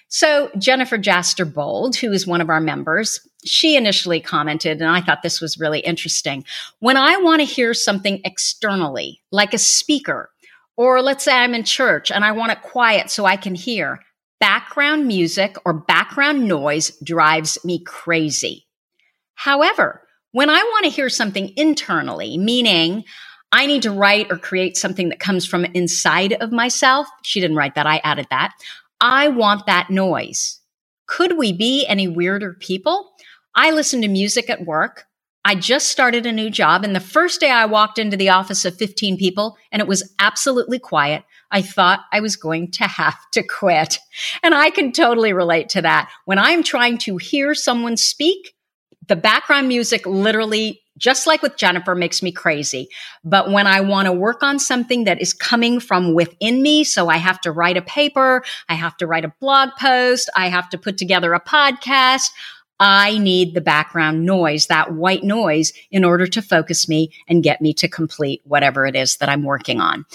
So 0.10 0.51
Jennifer 0.58 0.98
Jaster 0.98 1.51
Bold, 1.51 1.96
who 1.96 2.12
is 2.12 2.27
one 2.27 2.41
of 2.41 2.50
our 2.50 2.60
members, 2.60 3.25
she 3.46 3.77
initially 3.77 4.19
commented, 4.19 4.81
and 4.81 4.89
I 4.89 5.00
thought 5.00 5.24
this 5.24 5.39
was 5.39 5.58
really 5.58 5.79
interesting. 5.79 6.43
When 6.79 6.98
I 6.98 7.15
want 7.15 7.39
to 7.39 7.46
hear 7.46 7.74
something 7.74 8.19
externally, 8.25 9.22
like 9.31 9.53
a 9.53 9.58
speaker, 9.58 10.31
or 10.75 11.01
let's 11.01 11.24
say 11.24 11.31
I'm 11.31 11.55
in 11.55 11.63
church 11.63 12.12
and 12.12 12.25
I 12.25 12.34
want 12.34 12.51
it 12.51 12.62
quiet 12.62 13.10
so 13.10 13.24
I 13.24 13.38
can 13.38 13.55
hear, 13.55 14.01
background 14.41 15.08
music 15.08 15.55
or 15.63 15.72
background 15.72 16.46
noise 16.46 16.91
drives 17.05 17.58
me 17.63 17.81
crazy. 17.86 18.67
However, 19.36 20.01
when 20.34 20.50
I 20.50 20.62
want 20.62 20.84
to 20.84 20.91
hear 20.91 21.08
something 21.08 21.53
internally, 21.55 22.38
meaning 22.38 23.05
I 23.51 23.65
need 23.65 23.82
to 23.84 23.91
write 23.91 24.32
or 24.32 24.38
create 24.38 24.77
something 24.77 25.10
that 25.10 25.20
comes 25.20 25.46
from 25.46 25.65
inside 25.65 26.34
of 26.34 26.51
myself. 26.51 27.08
She 27.24 27.39
didn't 27.39 27.58
write 27.58 27.75
that. 27.75 27.88
I 27.88 27.98
added 28.03 28.27
that. 28.29 28.53
I 29.01 29.29
want 29.29 29.65
that 29.65 29.89
noise. 29.89 30.60
Could 31.08 31.38
we 31.38 31.51
be 31.51 31.86
any 31.88 32.08
weirder 32.08 32.53
people? 32.60 33.12
I 33.56 33.72
listen 33.72 34.01
to 34.01 34.08
music 34.08 34.50
at 34.50 34.65
work. 34.65 35.06
I 35.46 35.56
just 35.56 35.89
started 35.89 36.25
a 36.25 36.32
new 36.32 36.50
job, 36.50 36.84
and 36.84 36.96
the 36.96 37.00
first 37.00 37.39
day 37.39 37.50
I 37.50 37.65
walked 37.65 37.98
into 37.98 38.18
the 38.18 38.29
office 38.29 38.65
of 38.65 38.75
15 38.75 39.18
people 39.18 39.58
and 39.72 39.82
it 39.82 39.88
was 39.88 40.13
absolutely 40.20 40.79
quiet, 40.79 41.24
I 41.50 41.62
thought 41.62 42.01
I 42.12 42.20
was 42.20 42.36
going 42.36 42.72
to 42.74 42.84
have 42.84 43.18
to 43.32 43.41
quit. 43.41 43.98
And 44.44 44.53
I 44.53 44.70
can 44.70 44.91
totally 44.91 45.34
relate 45.34 45.70
to 45.70 45.82
that. 45.82 46.12
When 46.25 46.38
I'm 46.38 46.62
trying 46.62 46.98
to 47.00 47.18
hear 47.18 47.56
someone 47.56 47.98
speak, 47.98 48.53
the 49.08 49.15
background 49.15 49.68
music 49.68 50.06
literally 50.06 50.82
just 51.00 51.25
like 51.25 51.41
with 51.41 51.58
Jennifer, 51.58 51.96
makes 51.96 52.22
me 52.22 52.32
crazy. 52.32 52.89
But 53.24 53.50
when 53.50 53.65
I 53.65 53.82
want 53.82 54.06
to 54.06 54.13
work 54.13 54.44
on 54.44 54.60
something 54.60 55.06
that 55.06 55.20
is 55.20 55.34
coming 55.34 55.79
from 55.79 56.13
within 56.13 56.62
me, 56.62 56.84
so 56.84 57.10
I 57.10 57.18
have 57.18 57.41
to 57.41 57.51
write 57.51 57.77
a 57.77 57.82
paper, 57.82 58.44
I 58.68 58.75
have 58.75 58.96
to 58.98 59.08
write 59.08 59.25
a 59.25 59.34
blog 59.39 59.70
post, 59.79 60.29
I 60.36 60.50
have 60.50 60.70
to 60.70 60.77
put 60.77 60.98
together 60.98 61.34
a 61.34 61.41
podcast, 61.41 62.29
I 62.79 63.18
need 63.18 63.53
the 63.53 63.62
background 63.62 64.25
noise, 64.25 64.68
that 64.68 64.94
white 64.94 65.24
noise, 65.24 65.74
in 65.91 66.06
order 66.06 66.27
to 66.27 66.41
focus 66.41 66.88
me 66.88 67.12
and 67.27 67.44
get 67.44 67.62
me 67.62 67.74
to 67.74 67.88
complete 67.88 68.41
whatever 68.46 68.86
it 68.86 68.96
is 68.96 69.18
that 69.18 69.29
I'm 69.29 69.44
working 69.44 69.82
on. 69.82 70.06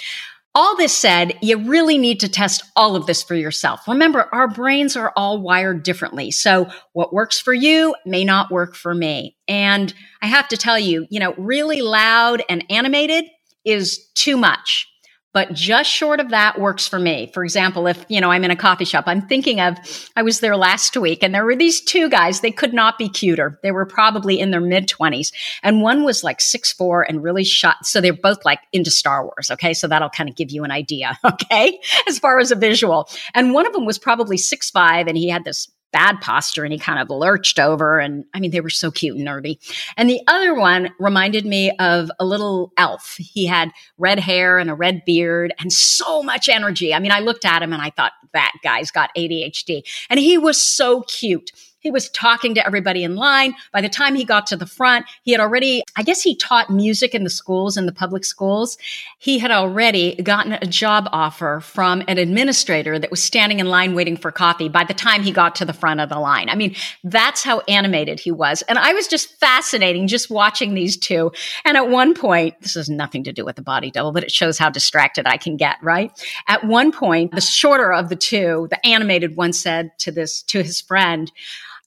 All 0.57 0.77
this 0.77 0.97
said, 0.97 1.37
you 1.43 1.59
really 1.59 1.99
need 1.99 2.21
to 2.21 2.29
test 2.29 2.63
all 2.77 2.95
of 2.95 3.07
this 3.07 3.25
for 3.25 3.35
yourself. 3.35 3.89
Remember, 3.89 4.29
our 4.33 4.47
brains 4.47 4.97
are 4.97 5.13
all 5.17 5.43
wired 5.43 5.83
differently. 5.83 6.31
So 6.31 6.69
what 6.93 7.13
works 7.13 7.41
for 7.41 7.53
you 7.53 7.97
may 8.07 8.25
not 8.25 8.53
work 8.53 8.77
for 8.77 8.95
me. 8.95 9.37
And 9.49 9.93
I 10.23 10.29
have 10.29 10.47
to 10.49 10.57
tell 10.57 10.79
you, 10.79 11.09
you 11.11 11.19
know, 11.19 11.35
really 11.37 11.83
loud 11.83 12.45
and 12.49 12.65
animated 12.71 13.25
is 13.65 14.07
too 14.15 14.37
much 14.37 14.89
but 15.35 15.53
just 15.53 15.91
short 15.91 16.21
of 16.21 16.31
that 16.31 16.61
works 16.61 16.87
for 16.87 16.99
me. 16.99 17.31
For 17.35 17.45
example, 17.45 17.89
if, 17.89 18.03
you 18.09 18.21
know, 18.21 18.31
I'm 18.31 18.45
in 18.45 18.53
a 18.53 18.57
coffee 18.57 18.85
shop, 18.85 19.05
I'm 19.07 19.21
thinking 19.21 19.61
of, 19.61 19.77
I 20.17 20.23
was 20.23 20.39
there 20.39 20.57
last 20.57 20.97
week 20.97 21.23
and 21.23 21.35
there 21.35 21.45
were 21.45 21.57
these 21.57 21.81
two 21.81 22.09
guys. 22.09 22.41
They 22.41 22.53
could 22.53 22.73
not 22.73 22.97
be 22.99 23.09
cuter. 23.09 23.59
They 23.63 23.73
were 23.73 23.85
probably 23.85 24.39
in 24.39 24.53
their 24.53 24.61
mid 24.61 24.87
twenties 24.87 25.33
and 25.63 25.83
one 25.83 26.05
was 26.05 26.23
like 26.23 26.41
six, 26.41 26.73
four 26.73 27.03
and 27.03 27.23
really 27.23 27.45
shot. 27.45 27.85
So 27.85 28.01
they're 28.01 28.13
both 28.13 28.45
like 28.45 28.61
into 28.73 28.93
Star 28.93 29.25
Wars. 29.25 29.51
Okay. 29.51 29.75
So 29.75 29.89
that'll 29.89 30.09
kind 30.09 30.31
of 30.31 30.37
give 30.37 30.51
you 30.51 30.65
an 30.65 30.71
idea. 30.71 31.19
Okay. 31.35 31.81
As 32.07 32.19
far 32.19 32.39
as 32.39 32.53
a 32.53 32.55
visual. 32.55 33.09
And 33.35 33.53
one 33.53 33.67
of 33.67 33.73
them 33.73 33.85
was 33.85 33.99
probably 33.99 34.37
six, 34.37 34.71
five 34.71 35.09
and 35.09 35.17
he 35.17 35.29
had 35.29 35.43
this 35.45 35.69
bad 35.95 36.21
posture 36.21 36.65
and 36.65 36.73
he 36.73 36.79
kind 36.79 36.99
of 36.99 37.09
lurched 37.09 37.59
over. 37.59 38.01
And 38.01 38.25
I 38.35 38.41
mean, 38.41 38.51
they 38.51 38.61
were 38.61 38.69
so 38.69 38.91
cute 38.91 39.17
and 39.17 39.27
nerdy. 39.27 39.59
And 39.97 40.11
the 40.11 40.21
other 40.27 40.55
one 40.55 40.91
reminded 40.99 41.47
me 41.47 41.71
of 41.79 42.11
a 42.19 42.27
little 42.27 42.73
elf. 42.77 43.15
He 43.19 43.47
had 43.47 43.71
red 43.97 44.19
hair 44.19 44.59
and 44.59 44.69
a 44.69 44.75
red 44.75 45.05
beard 45.07 45.55
and 45.61 45.73
so 45.73 46.23
much 46.23 46.49
energy. 46.49 46.93
I 46.93 46.99
mean, 46.99 47.13
I 47.13 47.21
looked 47.21 47.45
at 47.45 47.63
him 47.63 47.73
and 47.73 47.81
I 47.81 47.91
thought, 47.91 48.13
that 48.33 48.53
guy's 48.65 48.91
got 48.91 49.11
ADHD. 49.17 49.83
And 50.11 50.19
he 50.19 50.37
was 50.37 50.61
so 50.61 51.03
cute. 51.03 51.53
He 51.85 51.91
was 51.91 52.09
talking 52.09 52.55
to 52.55 52.67
everybody 52.67 53.05
in 53.05 53.15
line. 53.15 53.55
By 53.71 53.83
the 53.83 53.91
time 53.91 54.15
he 54.15 54.25
got 54.25 54.47
to 54.47 54.57
the 54.57 54.65
front, 54.65 55.05
he 55.23 55.33
had 55.33 55.41
already, 55.41 55.83
I 55.97 56.03
guess 56.03 56.23
he 56.23 56.35
taught 56.35 56.71
music 56.71 57.15
in 57.15 57.25
the 57.25 57.31
schools, 57.31 57.77
in 57.77 57.85
the 57.85 57.93
public 57.93 58.25
schools. 58.25 58.79
He 59.19 59.39
had 59.39 59.51
already 59.51 60.15
gotten 60.17 60.55
a 60.55 60.67
job 60.67 61.11
offer 61.13 61.61
from 61.61 62.03
an 62.09 62.17
administrator 62.17 62.99
that 62.99 63.11
was 63.11 63.23
standing 63.23 63.61
in 63.61 63.67
line 63.67 63.95
waiting 63.95 64.17
for 64.17 64.33
coffee 64.33 64.71
by 64.71 64.85
the 64.85 64.95
time 64.95 65.23
he 65.23 65.31
got 65.31 65.55
to 65.57 65.67
the 65.67 65.75
front 65.75 66.01
of 66.01 66.09
the 66.09 66.19
line. 66.19 66.49
I 66.49 66.55
mean, 66.55 66.75
that's 67.05 67.43
how 67.43 67.61
animated 67.69 68.19
he 68.19 68.31
was. 68.31 68.63
And 68.63 68.79
I 68.79 68.95
was 68.95 69.07
just 69.07 69.39
fascinating 69.39 70.09
just 70.09 70.31
watching 70.31 70.73
these 70.73 70.97
two. 70.97 71.33
And 71.67 71.77
at 71.77 71.91
one 71.91 72.15
point, 72.15 72.59
this 72.63 72.75
has 72.75 72.89
nothing 72.89 73.25
to 73.25 73.33
do 73.33 73.45
with 73.45 73.57
the 73.57 73.63
body 73.63 73.91
double, 73.91 74.13
but 74.13 74.25
it 74.25 74.33
shows 74.33 74.57
how 74.57 74.71
distracted 74.71 75.27
I 75.27 75.37
can 75.37 75.59
get, 75.59 75.77
right? 75.83 76.11
At 76.49 76.65
one 76.65 76.93
point, 76.93 77.33
the 77.33 77.43
shorter 77.43 77.93
of 77.93 78.09
the 78.09 78.17
two, 78.17 78.69
the 78.71 78.87
animated 78.87 79.37
one 79.37 79.53
said 79.53 79.91
to 79.99 80.11
this, 80.11 80.43
to 80.45 80.63
his 80.63 80.81
friend, 80.81 81.31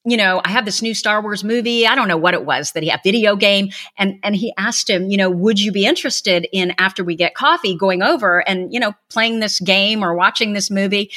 you 0.07 0.15
know, 0.15 0.41
I 0.45 0.49
have 0.49 0.63
this 0.63 0.81
new 0.81 0.93
Star 0.93 1.21
Wars 1.21 1.43
movie. 1.43 1.85
I 1.85 1.93
don't 1.93 2.07
know 2.07 2.15
what 2.15 2.33
it 2.33 2.45
was 2.45 2.71
that 2.71 2.81
he 2.81 2.87
had 2.87 3.01
video 3.03 3.35
game. 3.35 3.71
And, 3.97 4.19
and 4.23 4.37
he 4.37 4.53
asked 4.57 4.89
him, 4.89 5.09
you 5.09 5.17
know, 5.17 5.29
would 5.29 5.59
you 5.59 5.73
be 5.73 5.85
interested 5.85 6.47
in 6.53 6.73
after 6.77 7.03
we 7.03 7.13
get 7.13 7.35
coffee 7.35 7.75
going 7.75 8.01
over 8.01 8.39
and, 8.47 8.73
you 8.73 8.79
know, 8.79 8.93
playing 9.09 9.41
this 9.41 9.59
game 9.59 10.03
or 10.03 10.15
watching 10.15 10.53
this 10.53 10.71
movie? 10.71 11.11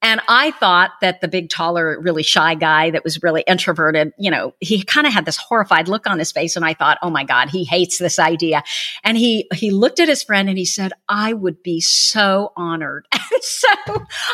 And 0.00 0.20
I 0.28 0.52
thought 0.52 0.92
that 1.00 1.20
the 1.20 1.28
big, 1.28 1.48
taller, 1.48 2.00
really 2.00 2.22
shy 2.22 2.54
guy 2.54 2.90
that 2.90 3.02
was 3.02 3.22
really 3.22 3.42
introverted, 3.46 4.12
you 4.16 4.30
know, 4.30 4.54
he 4.60 4.84
kind 4.84 5.06
of 5.06 5.12
had 5.12 5.24
this 5.24 5.36
horrified 5.36 5.88
look 5.88 6.06
on 6.06 6.20
his 6.20 6.30
face. 6.30 6.54
And 6.54 6.64
I 6.64 6.74
thought, 6.74 6.98
oh 7.02 7.10
my 7.10 7.24
God, 7.24 7.48
he 7.48 7.64
hates 7.64 7.98
this 7.98 8.18
idea. 8.18 8.62
And 9.02 9.16
he, 9.16 9.48
he 9.52 9.72
looked 9.72 9.98
at 9.98 10.08
his 10.08 10.22
friend 10.22 10.48
and 10.48 10.56
he 10.56 10.64
said, 10.64 10.92
I 11.08 11.32
would 11.32 11.62
be 11.62 11.80
so 11.80 12.52
honored. 12.56 13.06
And 13.30 13.44
so 13.44 13.68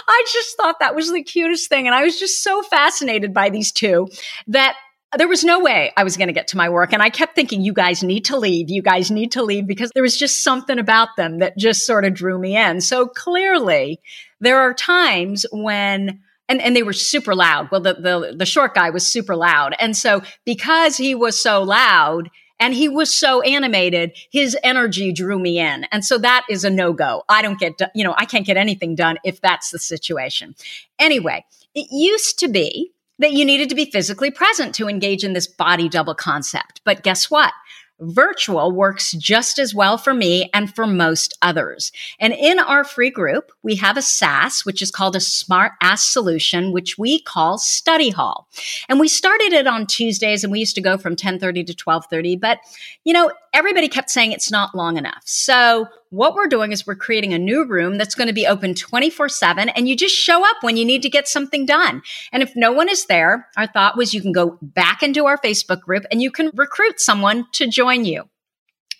I 0.09 0.25
just 0.33 0.57
thought 0.57 0.79
that 0.79 0.95
was 0.95 1.13
the 1.13 1.23
cutest 1.23 1.69
thing. 1.69 1.87
And 1.87 1.95
I 1.95 2.05
was 2.05 2.19
just 2.19 2.43
so 2.43 2.63
fascinated 2.63 3.35
by 3.35 3.51
these 3.51 3.73
two 3.73 4.09
that 4.47 4.77
there 5.17 5.29
was 5.29 5.45
no 5.45 5.61
way 5.61 5.93
I 5.97 6.05
was 6.05 6.17
going 6.17 6.29
to 6.29 6.35
get 6.35 6.49
to 6.49 6.57
my 6.57 6.69
work. 6.69 6.93
And 6.93 7.03
I 7.03 7.11
kept 7.11 7.35
thinking, 7.35 7.61
you 7.61 7.73
guys 7.73 8.03
need 8.03 8.27
to 8.27 8.39
leave. 8.39 8.71
You 8.71 8.83
guys 8.83 9.11
need 9.11 9.33
to 9.33 9.43
leave 9.43 9.67
because 9.67 9.91
there 9.95 10.03
was 10.03 10.17
just 10.17 10.43
something 10.43 10.79
about 10.79 11.09
them 11.17 11.39
that 11.39 11.57
just 11.57 11.87
sort 11.87 12.05
of 12.05 12.15
drew 12.15 12.39
me 12.39 12.57
in. 12.57 12.81
So 12.81 13.07
clearly 13.07 14.01
there 14.45 14.61
are 14.61 14.75
times 14.75 15.47
when 15.53 16.21
and, 16.49 16.61
and 16.61 16.77
they 16.77 16.83
were 16.83 16.93
super 16.93 17.35
loud. 17.35 17.71
Well, 17.71 17.81
the, 17.81 17.95
the, 17.95 18.35
the 18.37 18.45
short 18.45 18.75
guy 18.75 18.91
was 18.91 19.07
super 19.07 19.35
loud. 19.35 19.75
And 19.81 19.97
so 19.97 20.21
because 20.45 20.99
he 20.99 21.15
was 21.15 21.41
so 21.41 21.63
loud, 21.63 22.31
and 22.61 22.75
he 22.75 22.89
was 22.89 23.13
so 23.13 23.41
animated 23.43 24.17
his 24.31 24.57
energy 24.63 25.13
drew 25.13 25.39
me 25.39 25.59
in. 25.59 25.85
And 25.91 26.05
so 26.05 26.19
that 26.19 26.45
is 26.49 26.65
a 26.65 26.71
no-go. 26.71 27.25
I 27.29 27.43
don't 27.43 27.59
get 27.59 27.81
you 27.95 28.05
know 28.05 28.15
i 28.17 28.25
can't 28.25 28.47
get 28.47 28.57
anything 28.57 28.95
done 28.95 29.19
if 29.25 29.41
that's 29.41 29.71
the 29.71 29.79
situation. 29.79 30.55
Anyway 30.99 31.45
it 31.75 31.89
used 31.91 32.39
to 32.39 32.49
be 32.49 32.93
that 33.19 33.33
you 33.33 33.45
needed 33.45 33.69
to 33.69 33.75
be 33.75 33.91
physically 33.91 34.31
present 34.31 34.75
to 34.77 34.89
engage 34.89 35.25
in 35.25 35.33
this 35.33 35.47
body 35.47 35.89
double 35.89 36.15
concept. 36.15 36.81
But 36.85 37.03
guess 37.03 37.31
what 37.31 37.53
Virtual 38.01 38.73
works 38.73 39.13
just 39.13 39.59
as 39.59 39.75
well 39.75 39.97
for 39.97 40.13
me 40.13 40.51
and 40.53 40.75
for 40.75 40.87
most 40.87 41.39
others. 41.43 41.93
And 42.19 42.33
in 42.33 42.59
our 42.59 42.83
free 42.83 43.11
group, 43.11 43.53
we 43.63 43.77
have 43.77 43.97
a 43.97 44.03
SaaS, 44.03 44.65
which 44.65 44.83
is 44.83 44.91
called 44.91 45.15
a 45.15 45.21
Smart 45.21 45.73
Ass 45.81 46.03
Solution, 46.03 46.73
which 46.73 46.99
we 46.99 47.23
call 47.23 47.57
Study 47.57 48.11
Hall. 48.11 48.49
And 48.89 48.99
we 48.99 49.07
started 49.07 49.53
it 49.53 49.67
on 49.69 49.87
Tuesdays 49.87 50.43
and 50.43 50.53
we 50.53 50.59
used 50.59 50.75
to 50.75 50.81
go 50.81 50.99
from 50.99 51.13
1030 51.13 51.65
to 51.65 51.73
1230. 51.73 52.37
But, 52.37 52.59
you 53.05 53.13
know, 53.13 53.31
everybody 53.55 53.89
kept 53.89 54.11
saying 54.11 54.33
it's 54.33 54.51
not 54.51 54.75
long 54.75 54.99
enough. 54.99 55.23
So 55.25 55.87
what 56.11 56.35
we're 56.35 56.49
doing 56.49 56.73
is 56.73 56.87
we're 56.87 56.97
creating 56.97 57.33
a 57.33 57.39
new 57.39 57.65
room 57.65 57.97
that's 57.97 58.17
going 58.17 58.27
to 58.27 58.35
be 58.35 58.47
open 58.47 58.75
24 58.75 59.29
7 59.29 59.69
and 59.71 59.89
you 59.89 59.97
just 59.97 60.15
show 60.15 60.45
up 60.45 60.57
when 60.63 60.77
you 60.77 60.85
need 60.85 61.03
to 61.03 61.09
get 61.09 61.29
something 61.29 61.65
done. 61.65 62.03
And 62.33 62.43
if 62.43 62.55
no 62.57 62.73
one 62.73 62.91
is 62.91 63.07
there, 63.07 63.49
our 63.57 63.69
thought 63.69 63.97
was 63.97 64.13
you 64.13 64.21
can 64.21 64.33
go 64.33 64.59
back 64.61 65.03
into 65.03 65.25
our 65.27 65.39
Facebook 65.39 65.81
group 65.81 66.05
and 66.11 66.21
you 66.21 66.31
can 66.31 66.51
recruit 66.55 67.01
someone 67.01 67.47
to 67.53 67.67
join 67.67 68.05
you. 68.05 68.25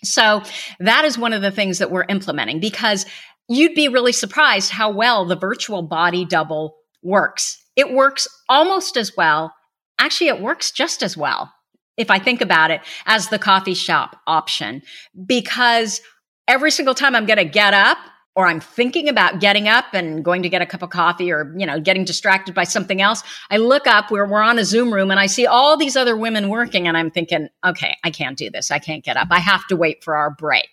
So 0.03 0.41
that 0.79 1.03
is 1.03 1.17
one 1.17 1.33
of 1.33 1.41
the 1.41 1.51
things 1.51 1.79
that 1.79 1.91
we're 1.91 2.05
implementing 2.07 2.59
because 2.59 3.05
you'd 3.49 3.75
be 3.75 3.89
really 3.89 4.13
surprised 4.13 4.71
how 4.71 4.89
well 4.89 5.25
the 5.25 5.35
virtual 5.35 5.81
body 5.81 6.25
double 6.25 6.77
works. 7.03 7.61
It 7.75 7.91
works 7.91 8.27
almost 8.47 8.95
as 8.95 9.11
well. 9.17 9.53
Actually, 9.99 10.27
it 10.27 10.41
works 10.41 10.71
just 10.71 11.03
as 11.03 11.17
well 11.17 11.51
if 11.97 12.11
I 12.11 12.19
think 12.19 12.41
about 12.41 12.71
it 12.71 12.81
as 13.05 13.29
the 13.29 13.39
coffee 13.39 13.73
shop 13.73 14.21
option 14.27 14.81
because 15.25 16.01
every 16.47 16.71
single 16.71 16.93
time 16.93 17.15
I'm 17.15 17.25
going 17.25 17.37
to 17.37 17.45
get 17.45 17.73
up 17.73 17.97
or 18.35 18.47
I'm 18.47 18.59
thinking 18.59 19.07
about 19.07 19.39
getting 19.39 19.69
up 19.69 19.85
and 19.93 20.23
going 20.23 20.43
to 20.43 20.49
get 20.49 20.61
a 20.61 20.65
cup 20.65 20.81
of 20.81 20.89
coffee 20.89 21.31
or, 21.31 21.53
you 21.57 21.65
know, 21.65 21.79
getting 21.79 22.03
distracted 22.03 22.53
by 22.53 22.65
something 22.65 23.01
else, 23.01 23.23
I 23.49 23.57
look 23.57 23.87
up 23.87 24.11
where 24.11 24.25
we're 24.25 24.41
on 24.41 24.59
a 24.59 24.65
Zoom 24.65 24.93
room 24.93 25.09
and 25.09 25.19
I 25.19 25.27
see 25.27 25.47
all 25.47 25.77
these 25.77 25.95
other 25.95 26.17
women 26.17 26.49
working 26.49 26.87
and 26.87 26.97
I'm 26.97 27.11
thinking, 27.11 27.47
okay, 27.65 27.95
I 28.03 28.11
can't 28.11 28.37
do 28.37 28.49
this. 28.49 28.71
I 28.71 28.79
can't 28.79 29.05
get 29.05 29.15
up. 29.15 29.29
I 29.31 29.39
have 29.39 29.65
to 29.67 29.77
wait 29.77 30.03
for 30.03 30.15
our 30.15 30.31
break. 30.31 30.67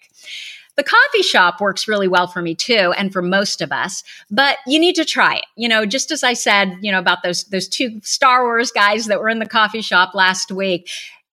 The 0.77 0.85
coffee 0.85 1.23
shop 1.23 1.61
works 1.61 1.87
really 1.87 2.09
well 2.09 2.27
for 2.27 2.41
me 2.43 2.55
too, 2.55 2.95
and 2.97 3.13
for 3.13 3.23
most 3.23 3.61
of 3.61 3.73
us, 3.73 4.03
but 4.31 4.59
you 4.67 4.79
need 4.79 4.95
to 4.97 5.05
try 5.05 5.37
it. 5.37 5.47
You 5.57 5.69
know, 5.69 5.85
just 5.85 6.11
as 6.11 6.23
I 6.23 6.33
said, 6.33 6.79
you 6.81 6.91
know, 6.91 6.99
about 6.99 7.23
those, 7.23 7.45
those 7.45 7.69
two 7.69 8.01
Star 8.03 8.45
Wars 8.45 8.71
guys 8.71 9.07
that 9.07 9.21
were 9.21 9.29
in 9.29 9.39
the 9.39 9.47
coffee 9.47 9.83
shop 9.83 10.15
last 10.15 10.51
week 10.51 10.89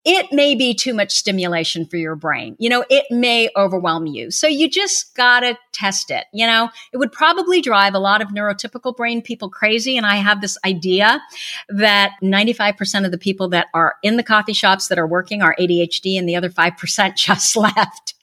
it 0.06 0.32
may 0.32 0.56
be 0.56 0.74
too 0.74 0.94
much 0.94 1.12
stimulation 1.14 1.86
for 1.86 1.98
your 1.98 2.16
brain. 2.16 2.56
You 2.58 2.70
know, 2.70 2.86
it 2.90 3.06
may 3.12 3.50
overwhelm 3.56 4.06
you. 4.06 4.32
So 4.32 4.48
you 4.48 4.70
just 4.70 5.14
gotta 5.16 5.58
test 5.74 6.10
it. 6.10 6.26
You 6.34 6.48
know, 6.48 6.70
it 6.94 6.98
would 6.98 7.12
probably 7.12 7.62
drive 7.62 7.94
a 7.94 8.00
lot 8.00 8.22
of 8.22 8.30
neurotypical 8.30 8.96
brain 8.96 9.22
people 9.22 9.50
crazy. 9.50 9.98
And 9.98 10.06
I 10.06 10.16
have 10.16 10.42
this 10.42 10.58
idea 10.66 11.22
that 11.68 12.14
95% 12.24 13.06
of 13.06 13.12
the 13.12 13.18
people 13.18 13.50
that 13.50 13.68
are 13.74 13.96
in 14.02 14.18
the 14.18 14.24
coffee 14.24 14.54
shops 14.54 14.88
that 14.88 14.98
are 14.98 15.08
working 15.08 15.42
are 15.42 15.56
ADHD 15.60 16.18
and 16.18 16.28
the 16.28 16.36
other 16.36 16.50
5% 16.50 17.16
just 17.16 17.56
left. 17.58 18.14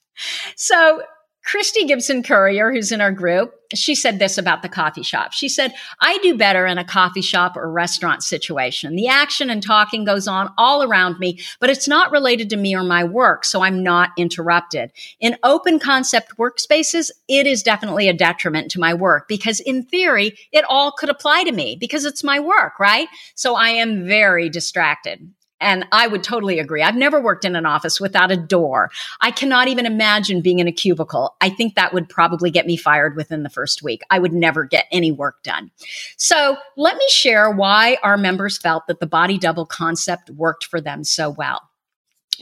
So 0.57 1.03
Christy 1.47 1.85
Gibson 1.85 2.25
Courier, 2.25 2.73
who's 2.73 2.91
in 2.91 3.01
our 3.01 3.13
group, 3.13 3.55
she 3.73 3.95
said 3.95 4.19
this 4.19 4.37
about 4.37 4.63
the 4.63 4.69
coffee 4.69 5.05
shop. 5.05 5.33
She 5.33 5.49
said, 5.49 5.73
I 6.01 6.19
do 6.19 6.37
better 6.37 6.67
in 6.67 6.77
a 6.77 6.85
coffee 6.85 7.23
shop 7.23 7.57
or 7.57 7.71
restaurant 7.71 8.25
situation. 8.25 8.97
The 8.97 9.07
action 9.07 9.49
and 9.49 9.63
talking 9.63 10.05
goes 10.05 10.27
on 10.27 10.53
all 10.59 10.83
around 10.83 11.21
me, 11.21 11.39
but 11.61 11.71
it's 11.71 11.87
not 11.87 12.11
related 12.11 12.51
to 12.51 12.57
me 12.57 12.75
or 12.75 12.83
my 12.83 13.05
work, 13.05 13.45
so 13.45 13.63
I'm 13.63 13.83
not 13.83 14.11
interrupted. 14.19 14.91
In 15.21 15.39
open 15.45 15.79
concept 15.79 16.37
workspaces, 16.37 17.13
it 17.29 17.47
is 17.47 17.63
definitely 17.63 18.09
a 18.09 18.13
detriment 18.13 18.73
to 18.73 18.81
my 18.81 18.93
work 18.93 19.29
because 19.29 19.61
in 19.61 19.85
theory, 19.85 20.37
it 20.51 20.65
all 20.69 20.91
could 20.91 21.11
apply 21.11 21.45
to 21.45 21.53
me 21.53 21.77
because 21.79 22.05
it's 22.05 22.25
my 22.25 22.41
work, 22.41 22.81
right? 22.81 23.09
So 23.37 23.55
I 23.55 23.69
am 23.69 24.05
very 24.05 24.49
distracted. 24.49 25.31
And 25.61 25.87
I 25.91 26.07
would 26.07 26.23
totally 26.23 26.59
agree. 26.59 26.83
I've 26.83 26.97
never 26.97 27.21
worked 27.21 27.45
in 27.45 27.57
an 27.57 27.65
office 27.65 28.01
without 28.01 28.31
a 28.31 28.37
door. 28.37 28.91
I 29.21 29.31
cannot 29.31 29.69
even 29.69 29.87
imagine 29.87 30.43
being 30.43 30.59
in 30.59 30.69
a 30.69 30.73
cubicle. 30.73 31.35
I 31.41 31.49
think 31.49 31.75
that 31.75 31.95
would 31.95 32.09
probably 32.09 32.51
get 32.51 32.67
me 32.67 32.77
fired 32.77 33.17
within 33.17 33.43
the 33.43 33.51
first 33.51 33.83
week. 33.83 34.03
I 34.11 34.19
would 34.19 34.33
never 34.33 34.65
get 34.65 34.87
any 34.93 35.11
work 35.11 35.43
done. 35.43 35.71
So 36.17 36.57
let 36.77 36.97
me 36.97 37.07
share 37.09 37.51
why 37.51 37.99
our 38.03 38.17
members 38.17 38.59
felt 38.59 38.87
that 38.87 39.01
the 39.01 39.07
body 39.07 39.39
double 39.39 39.67
concept 39.67 40.31
worked 40.31 40.65
for 40.65 40.81
them 40.81 41.05
so 41.05 41.31
well. 41.31 41.63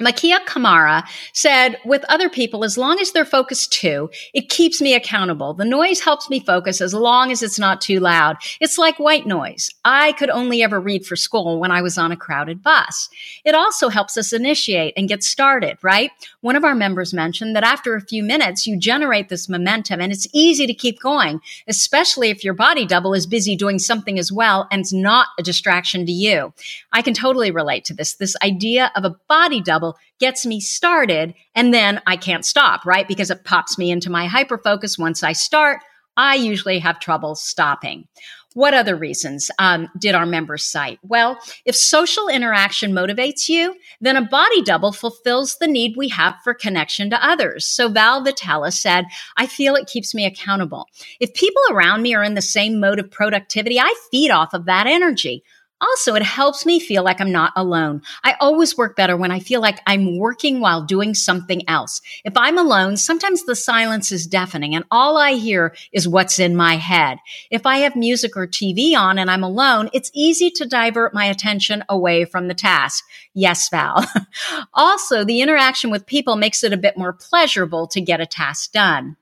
Makia 0.00 0.44
Kamara 0.44 1.04
said, 1.32 1.78
with 1.84 2.04
other 2.08 2.28
people, 2.28 2.64
as 2.64 2.76
long 2.76 2.98
as 2.98 3.12
they're 3.12 3.24
focused 3.24 3.72
too, 3.72 4.10
it 4.32 4.48
keeps 4.48 4.80
me 4.80 4.94
accountable. 4.94 5.54
The 5.54 5.64
noise 5.64 6.00
helps 6.00 6.28
me 6.28 6.40
focus 6.40 6.80
as 6.80 6.92
long 6.92 7.30
as 7.30 7.42
it's 7.42 7.58
not 7.58 7.80
too 7.80 8.00
loud. 8.00 8.36
It's 8.60 8.76
like 8.76 8.98
white 8.98 9.26
noise. 9.26 9.70
I 9.84 10.12
could 10.12 10.30
only 10.30 10.62
ever 10.62 10.80
read 10.80 11.06
for 11.06 11.14
school 11.14 11.60
when 11.60 11.70
I 11.70 11.80
was 11.80 11.96
on 11.96 12.10
a 12.10 12.16
crowded 12.16 12.62
bus. 12.62 13.08
It 13.44 13.54
also 13.54 13.88
helps 13.88 14.16
us 14.16 14.32
initiate 14.32 14.94
and 14.96 15.08
get 15.08 15.22
started, 15.22 15.78
right? 15.82 16.10
One 16.40 16.56
of 16.56 16.64
our 16.64 16.74
members 16.74 17.14
mentioned 17.14 17.54
that 17.54 17.64
after 17.64 17.94
a 17.94 18.00
few 18.00 18.24
minutes, 18.24 18.66
you 18.66 18.76
generate 18.76 19.28
this 19.28 19.48
momentum 19.48 20.00
and 20.00 20.10
it's 20.10 20.26
easy 20.32 20.66
to 20.66 20.74
keep 20.74 21.00
going, 21.00 21.40
especially 21.68 22.30
if 22.30 22.42
your 22.42 22.54
body 22.54 22.84
double 22.84 23.14
is 23.14 23.26
busy 23.26 23.54
doing 23.54 23.78
something 23.78 24.18
as 24.18 24.32
well 24.32 24.66
and 24.72 24.80
it's 24.80 24.92
not 24.92 25.28
a 25.38 25.42
distraction 25.42 26.04
to 26.06 26.12
you. 26.12 26.52
I 26.92 27.00
can 27.02 27.14
totally 27.14 27.52
relate 27.52 27.84
to 27.86 27.94
this. 27.94 28.14
This 28.14 28.34
idea 28.42 28.90
of 28.96 29.04
a 29.04 29.16
body 29.28 29.60
double 29.60 29.83
gets 30.20 30.46
me 30.46 30.60
started 30.60 31.34
and 31.54 31.74
then 31.74 32.00
I 32.06 32.16
can't 32.16 32.44
stop, 32.44 32.84
right? 32.86 33.06
Because 33.06 33.30
it 33.30 33.44
pops 33.44 33.78
me 33.78 33.90
into 33.90 34.10
my 34.10 34.26
hyper 34.26 34.58
focus. 34.58 34.98
Once 34.98 35.22
I 35.22 35.32
start, 35.32 35.80
I 36.16 36.36
usually 36.36 36.78
have 36.78 37.00
trouble 37.00 37.34
stopping. 37.34 38.06
What 38.54 38.72
other 38.72 38.94
reasons 38.94 39.50
um, 39.58 39.88
did 39.98 40.14
our 40.14 40.26
members 40.26 40.64
cite? 40.64 41.00
Well, 41.02 41.40
if 41.64 41.74
social 41.74 42.28
interaction 42.28 42.92
motivates 42.92 43.48
you, 43.48 43.74
then 44.00 44.16
a 44.16 44.22
body 44.22 44.62
double 44.62 44.92
fulfills 44.92 45.56
the 45.56 45.66
need 45.66 45.96
we 45.96 46.08
have 46.10 46.36
for 46.44 46.54
connection 46.54 47.10
to 47.10 47.26
others. 47.26 47.66
So 47.66 47.88
Val 47.88 48.24
Vitella 48.24 48.72
said, 48.72 49.06
I 49.36 49.48
feel 49.48 49.74
it 49.74 49.88
keeps 49.88 50.14
me 50.14 50.24
accountable. 50.24 50.86
If 51.18 51.34
people 51.34 51.62
around 51.72 52.02
me 52.02 52.14
are 52.14 52.22
in 52.22 52.34
the 52.34 52.42
same 52.42 52.78
mode 52.78 53.00
of 53.00 53.10
productivity, 53.10 53.80
I 53.80 53.92
feed 54.12 54.30
off 54.30 54.54
of 54.54 54.66
that 54.66 54.86
energy. 54.86 55.42
Also, 55.80 56.14
it 56.14 56.22
helps 56.22 56.64
me 56.64 56.78
feel 56.78 57.02
like 57.02 57.20
I'm 57.20 57.32
not 57.32 57.52
alone. 57.56 58.00
I 58.22 58.36
always 58.40 58.76
work 58.76 58.96
better 58.96 59.16
when 59.16 59.30
I 59.30 59.40
feel 59.40 59.60
like 59.60 59.80
I'm 59.86 60.18
working 60.18 60.60
while 60.60 60.82
doing 60.82 61.14
something 61.14 61.68
else. 61.68 62.00
If 62.24 62.32
I'm 62.36 62.56
alone, 62.56 62.96
sometimes 62.96 63.44
the 63.44 63.56
silence 63.56 64.12
is 64.12 64.26
deafening 64.26 64.74
and 64.74 64.84
all 64.90 65.18
I 65.18 65.32
hear 65.32 65.74
is 65.92 66.08
what's 66.08 66.38
in 66.38 66.54
my 66.56 66.76
head. 66.76 67.18
If 67.50 67.66
I 67.66 67.78
have 67.78 67.96
music 67.96 68.36
or 68.36 68.46
TV 68.46 68.96
on 68.96 69.18
and 69.18 69.30
I'm 69.30 69.42
alone, 69.42 69.90
it's 69.92 70.10
easy 70.14 70.48
to 70.50 70.66
divert 70.66 71.12
my 71.12 71.26
attention 71.26 71.84
away 71.88 72.24
from 72.24 72.48
the 72.48 72.54
task. 72.54 73.04
Yes, 73.34 73.68
Val. 73.68 74.06
also, 74.74 75.24
the 75.24 75.40
interaction 75.40 75.90
with 75.90 76.06
people 76.06 76.36
makes 76.36 76.62
it 76.62 76.72
a 76.72 76.78
bit 76.78 76.96
more 76.96 77.12
pleasurable 77.12 77.88
to 77.88 78.00
get 78.00 78.20
a 78.20 78.26
task 78.26 78.72
done. 78.72 79.16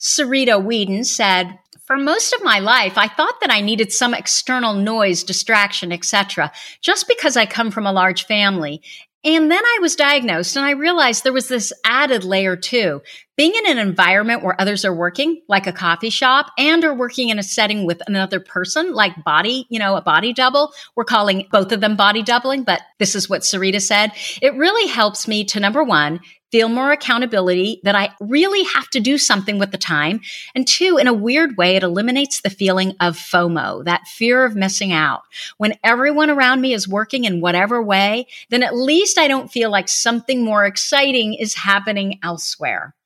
Sarita 0.00 0.62
Whedon 0.62 1.04
said, 1.04 1.58
for 1.88 1.96
most 1.96 2.34
of 2.34 2.44
my 2.44 2.58
life, 2.58 2.98
I 2.98 3.08
thought 3.08 3.40
that 3.40 3.50
I 3.50 3.62
needed 3.62 3.94
some 3.94 4.12
external 4.12 4.74
noise, 4.74 5.24
distraction, 5.24 5.90
etc., 5.90 6.52
just 6.82 7.08
because 7.08 7.34
I 7.34 7.46
come 7.46 7.70
from 7.70 7.86
a 7.86 7.92
large 7.92 8.26
family. 8.26 8.82
And 9.24 9.50
then 9.50 9.64
I 9.64 9.78
was 9.80 9.96
diagnosed 9.96 10.54
and 10.54 10.66
I 10.66 10.72
realized 10.72 11.24
there 11.24 11.32
was 11.32 11.48
this 11.48 11.72
added 11.86 12.24
layer 12.24 12.56
too. 12.56 13.00
Being 13.38 13.54
in 13.54 13.70
an 13.70 13.78
environment 13.78 14.42
where 14.42 14.60
others 14.60 14.84
are 14.84 14.92
working, 14.92 15.42
like 15.46 15.68
a 15.68 15.72
coffee 15.72 16.10
shop, 16.10 16.50
and 16.58 16.84
are 16.84 16.92
working 16.92 17.28
in 17.28 17.38
a 17.38 17.42
setting 17.44 17.86
with 17.86 18.02
another 18.08 18.40
person, 18.40 18.92
like 18.94 19.22
body, 19.22 19.64
you 19.70 19.78
know, 19.78 19.94
a 19.94 20.02
body 20.02 20.32
double. 20.32 20.72
We're 20.96 21.04
calling 21.04 21.46
both 21.52 21.70
of 21.70 21.80
them 21.80 21.94
body 21.94 22.24
doubling, 22.24 22.64
but 22.64 22.82
this 22.98 23.14
is 23.14 23.30
what 23.30 23.42
Sarita 23.42 23.80
said. 23.80 24.10
It 24.42 24.56
really 24.56 24.88
helps 24.88 25.28
me 25.28 25.44
to 25.44 25.60
number 25.60 25.84
one, 25.84 26.18
feel 26.50 26.68
more 26.68 26.90
accountability 26.90 27.80
that 27.84 27.94
I 27.94 28.12
really 28.20 28.64
have 28.74 28.90
to 28.90 28.98
do 28.98 29.16
something 29.18 29.56
with 29.56 29.70
the 29.70 29.78
time. 29.78 30.20
And 30.56 30.66
two, 30.66 30.96
in 30.96 31.06
a 31.06 31.14
weird 31.14 31.56
way, 31.56 31.76
it 31.76 31.84
eliminates 31.84 32.40
the 32.40 32.50
feeling 32.50 32.96
of 32.98 33.16
FOMO, 33.16 33.84
that 33.84 34.08
fear 34.08 34.44
of 34.44 34.56
missing 34.56 34.92
out. 34.92 35.22
When 35.58 35.78
everyone 35.84 36.30
around 36.30 36.60
me 36.60 36.72
is 36.72 36.88
working 36.88 37.22
in 37.22 37.40
whatever 37.40 37.80
way, 37.80 38.26
then 38.50 38.64
at 38.64 38.74
least 38.74 39.16
I 39.16 39.28
don't 39.28 39.52
feel 39.52 39.70
like 39.70 39.88
something 39.88 40.44
more 40.44 40.64
exciting 40.64 41.34
is 41.34 41.54
happening 41.54 42.18
elsewhere. 42.24 42.96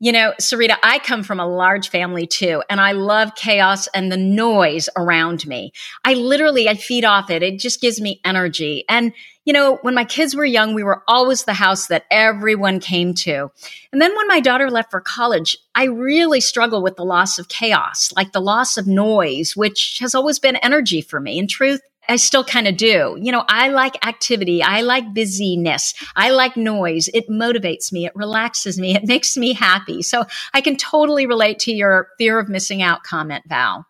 You 0.00 0.12
know, 0.12 0.32
Sarita, 0.40 0.76
I 0.84 1.00
come 1.00 1.24
from 1.24 1.40
a 1.40 1.46
large 1.46 1.88
family 1.88 2.24
too, 2.24 2.62
and 2.70 2.80
I 2.80 2.92
love 2.92 3.34
chaos 3.34 3.88
and 3.88 4.12
the 4.12 4.16
noise 4.16 4.88
around 4.94 5.44
me. 5.44 5.72
I 6.04 6.14
literally, 6.14 6.68
I 6.68 6.74
feed 6.74 7.04
off 7.04 7.30
it. 7.30 7.42
It 7.42 7.58
just 7.58 7.80
gives 7.80 8.00
me 8.00 8.20
energy. 8.24 8.84
And, 8.88 9.12
you 9.44 9.52
know, 9.52 9.78
when 9.82 9.96
my 9.96 10.04
kids 10.04 10.36
were 10.36 10.44
young, 10.44 10.72
we 10.72 10.84
were 10.84 11.02
always 11.08 11.44
the 11.44 11.52
house 11.52 11.88
that 11.88 12.04
everyone 12.12 12.78
came 12.78 13.12
to. 13.14 13.50
And 13.92 14.00
then 14.00 14.14
when 14.16 14.28
my 14.28 14.38
daughter 14.38 14.70
left 14.70 14.92
for 14.92 15.00
college, 15.00 15.58
I 15.74 15.84
really 15.86 16.40
struggle 16.40 16.80
with 16.80 16.94
the 16.94 17.04
loss 17.04 17.40
of 17.40 17.48
chaos, 17.48 18.12
like 18.14 18.30
the 18.30 18.40
loss 18.40 18.76
of 18.76 18.86
noise, 18.86 19.56
which 19.56 19.98
has 20.00 20.14
always 20.14 20.38
been 20.38 20.56
energy 20.56 21.00
for 21.00 21.18
me. 21.18 21.40
In 21.40 21.48
truth, 21.48 21.80
I 22.08 22.16
still 22.16 22.44
kind 22.44 22.66
of 22.66 22.76
do. 22.76 23.16
You 23.20 23.32
know, 23.32 23.44
I 23.48 23.68
like 23.68 24.06
activity. 24.06 24.62
I 24.62 24.80
like 24.80 25.12
busyness. 25.12 25.94
I 26.16 26.30
like 26.30 26.56
noise. 26.56 27.08
It 27.12 27.28
motivates 27.28 27.92
me. 27.92 28.06
It 28.06 28.12
relaxes 28.14 28.78
me. 28.78 28.94
It 28.94 29.06
makes 29.06 29.36
me 29.36 29.52
happy. 29.52 30.02
So 30.02 30.24
I 30.54 30.60
can 30.60 30.76
totally 30.76 31.26
relate 31.26 31.58
to 31.60 31.72
your 31.72 32.08
fear 32.18 32.38
of 32.38 32.48
missing 32.48 32.82
out 32.82 33.02
comment, 33.02 33.44
Val. 33.46 33.86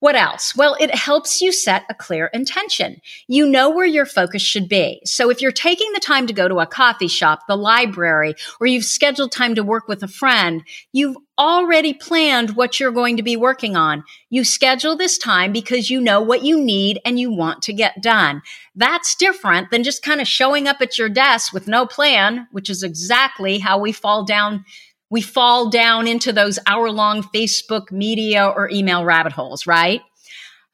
What 0.00 0.14
else? 0.14 0.54
Well, 0.54 0.76
it 0.78 0.94
helps 0.94 1.40
you 1.40 1.52
set 1.52 1.84
a 1.88 1.94
clear 1.94 2.26
intention. 2.26 3.00
You 3.28 3.48
know 3.48 3.70
where 3.70 3.86
your 3.86 4.04
focus 4.04 4.42
should 4.42 4.68
be. 4.68 5.00
So 5.04 5.30
if 5.30 5.40
you're 5.40 5.52
taking 5.52 5.90
the 5.92 6.00
time 6.00 6.26
to 6.26 6.34
go 6.34 6.48
to 6.48 6.60
a 6.60 6.66
coffee 6.66 7.08
shop, 7.08 7.40
the 7.48 7.56
library, 7.56 8.34
or 8.60 8.66
you've 8.66 8.84
scheduled 8.84 9.32
time 9.32 9.54
to 9.54 9.64
work 9.64 9.88
with 9.88 10.02
a 10.02 10.08
friend, 10.08 10.62
you've 10.92 11.16
already 11.38 11.92
planned 11.92 12.56
what 12.56 12.80
you're 12.80 12.92
going 12.92 13.16
to 13.16 13.22
be 13.22 13.36
working 13.36 13.76
on. 13.76 14.04
You 14.30 14.44
schedule 14.44 14.96
this 14.96 15.18
time 15.18 15.52
because 15.52 15.90
you 15.90 16.00
know 16.00 16.20
what 16.20 16.44
you 16.44 16.62
need 16.62 17.00
and 17.04 17.18
you 17.18 17.30
want 17.30 17.62
to 17.62 17.72
get 17.72 18.02
done. 18.02 18.42
That's 18.74 19.14
different 19.14 19.70
than 19.70 19.82
just 19.82 20.02
kind 20.02 20.20
of 20.20 20.28
showing 20.28 20.66
up 20.66 20.80
at 20.80 20.98
your 20.98 21.08
desk 21.08 21.52
with 21.52 21.68
no 21.68 21.86
plan, 21.86 22.48
which 22.52 22.70
is 22.70 22.82
exactly 22.82 23.58
how 23.58 23.78
we 23.78 23.92
fall 23.92 24.24
down 24.24 24.64
we 25.08 25.20
fall 25.20 25.70
down 25.70 26.08
into 26.08 26.32
those 26.32 26.58
hour 26.66 26.90
long 26.90 27.22
Facebook 27.22 27.92
media 27.92 28.44
or 28.44 28.68
email 28.70 29.04
rabbit 29.04 29.32
holes, 29.32 29.66
right? 29.66 30.00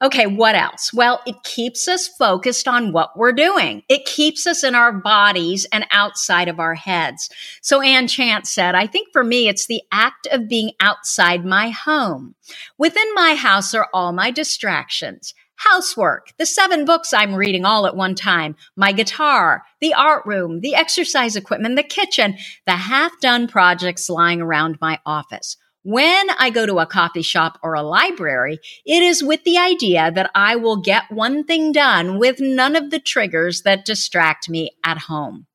Okay, 0.03 0.27
what 0.27 0.57
else? 0.57 0.93
Well, 0.93 1.21
it 1.27 1.45
keeps 1.45 1.87
us 1.87 2.09
focused 2.09 2.67
on 2.67 2.93
what 2.93 3.17
we're 3.17 3.33
doing. 3.33 3.85
It 3.89 4.05
keeps 4.05 4.49
us 4.49 4.65
in 4.65 4.75
our 4.75 4.93
bodies 4.93 5.65
and 5.73 5.87
outside 5.93 6.49
of 6.49 6.59
our 6.59 6.75
heads. 6.75 7.31
So 7.61 7.81
Anne 7.81 8.09
Chance 8.09 8.51
said, 8.51 8.75
I 8.75 8.89
think 8.89 9.09
for 9.13 9.23
me, 9.23 9.47
it's 9.47 9.67
the 9.67 9.83
act 9.93 10.27
of 10.33 10.49
being 10.49 10.73
outside 10.81 11.45
my 11.45 11.71
home. 11.71 12.35
Within 12.79 13.15
my 13.15 13.37
house 13.37 13.75
are 13.75 13.89
all 13.95 14.13
my 14.13 14.33
distractions 14.33 15.35
housework, 15.57 16.33
the 16.39 16.47
seven 16.47 16.85
books 16.85 17.13
I'm 17.13 17.37
reading 17.37 17.65
all 17.65 17.87
at 17.87 17.95
one 17.95 18.17
time, 18.17 18.57
my 18.75 18.91
guitar, 18.91 19.63
the 19.81 19.95
art 19.95 20.27
room, 20.27 20.61
the 20.61 20.75
exercise 20.75 21.37
equipment, 21.37 21.77
the 21.77 21.85
kitchen, 21.85 22.37
the 22.67 22.73
half 22.73 23.13
done 23.21 23.47
projects 23.47 24.11
lying 24.11 24.41
around 24.41 24.79
my 24.81 24.99
office. 25.07 25.57
When 25.85 26.31
I 26.39 26.51
go 26.51 26.65
to 26.65 26.79
a 26.79 26.87
coffee 26.87 27.23
shop 27.23 27.59
or 27.61 27.75
a 27.75 27.83
library, 27.83 28.61
it 28.87 29.03
is 29.03 29.23
with 29.23 29.43
the 29.43 29.59
idea 29.59 30.13
that 30.13 30.31
I 30.33 30.55
will 30.55 30.77
get 30.77 31.11
one 31.11 31.43
thing 31.43 31.73
done 31.73 32.21
with 32.21 32.41
none 32.41 32.77
of 32.77 32.91
the 32.91 33.01
triggers 33.01 33.63
that 33.63 33.85
distract 33.85 34.49
me 34.49 34.71
at 34.85 34.99
home. 34.99 35.47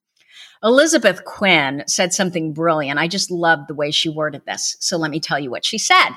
Elizabeth 0.61 1.23
Quinn 1.23 1.83
said 1.87 2.13
something 2.13 2.51
brilliant. 2.51 2.99
I 2.99 3.07
just 3.07 3.31
loved 3.31 3.69
the 3.69 3.75
way 3.75 3.91
she 3.91 4.09
worded 4.09 4.41
this. 4.45 4.75
So 4.81 4.97
let 4.97 5.11
me 5.11 5.19
tell 5.21 5.39
you 5.39 5.49
what 5.49 5.63
she 5.63 5.77
said. 5.77 6.09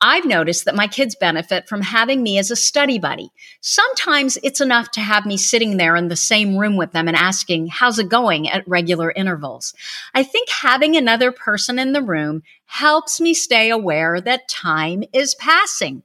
I've 0.00 0.24
noticed 0.24 0.64
that 0.64 0.74
my 0.74 0.86
kids 0.86 1.14
benefit 1.14 1.68
from 1.68 1.80
having 1.80 2.22
me 2.22 2.38
as 2.38 2.50
a 2.50 2.56
study 2.56 2.98
buddy. 2.98 3.30
Sometimes 3.60 4.36
it's 4.42 4.60
enough 4.60 4.90
to 4.92 5.00
have 5.00 5.24
me 5.24 5.36
sitting 5.36 5.76
there 5.76 5.96
in 5.96 6.08
the 6.08 6.16
same 6.16 6.56
room 6.56 6.76
with 6.76 6.92
them 6.92 7.08
and 7.08 7.16
asking, 7.16 7.68
how's 7.68 7.98
it 7.98 8.08
going 8.08 8.48
at 8.48 8.66
regular 8.68 9.12
intervals? 9.12 9.72
I 10.12 10.22
think 10.22 10.48
having 10.50 10.96
another 10.96 11.30
person 11.32 11.78
in 11.78 11.92
the 11.92 12.02
room 12.02 12.42
helps 12.66 13.20
me 13.20 13.34
stay 13.34 13.70
aware 13.70 14.20
that 14.20 14.48
time 14.48 15.04
is 15.12 15.34
passing. 15.34 16.02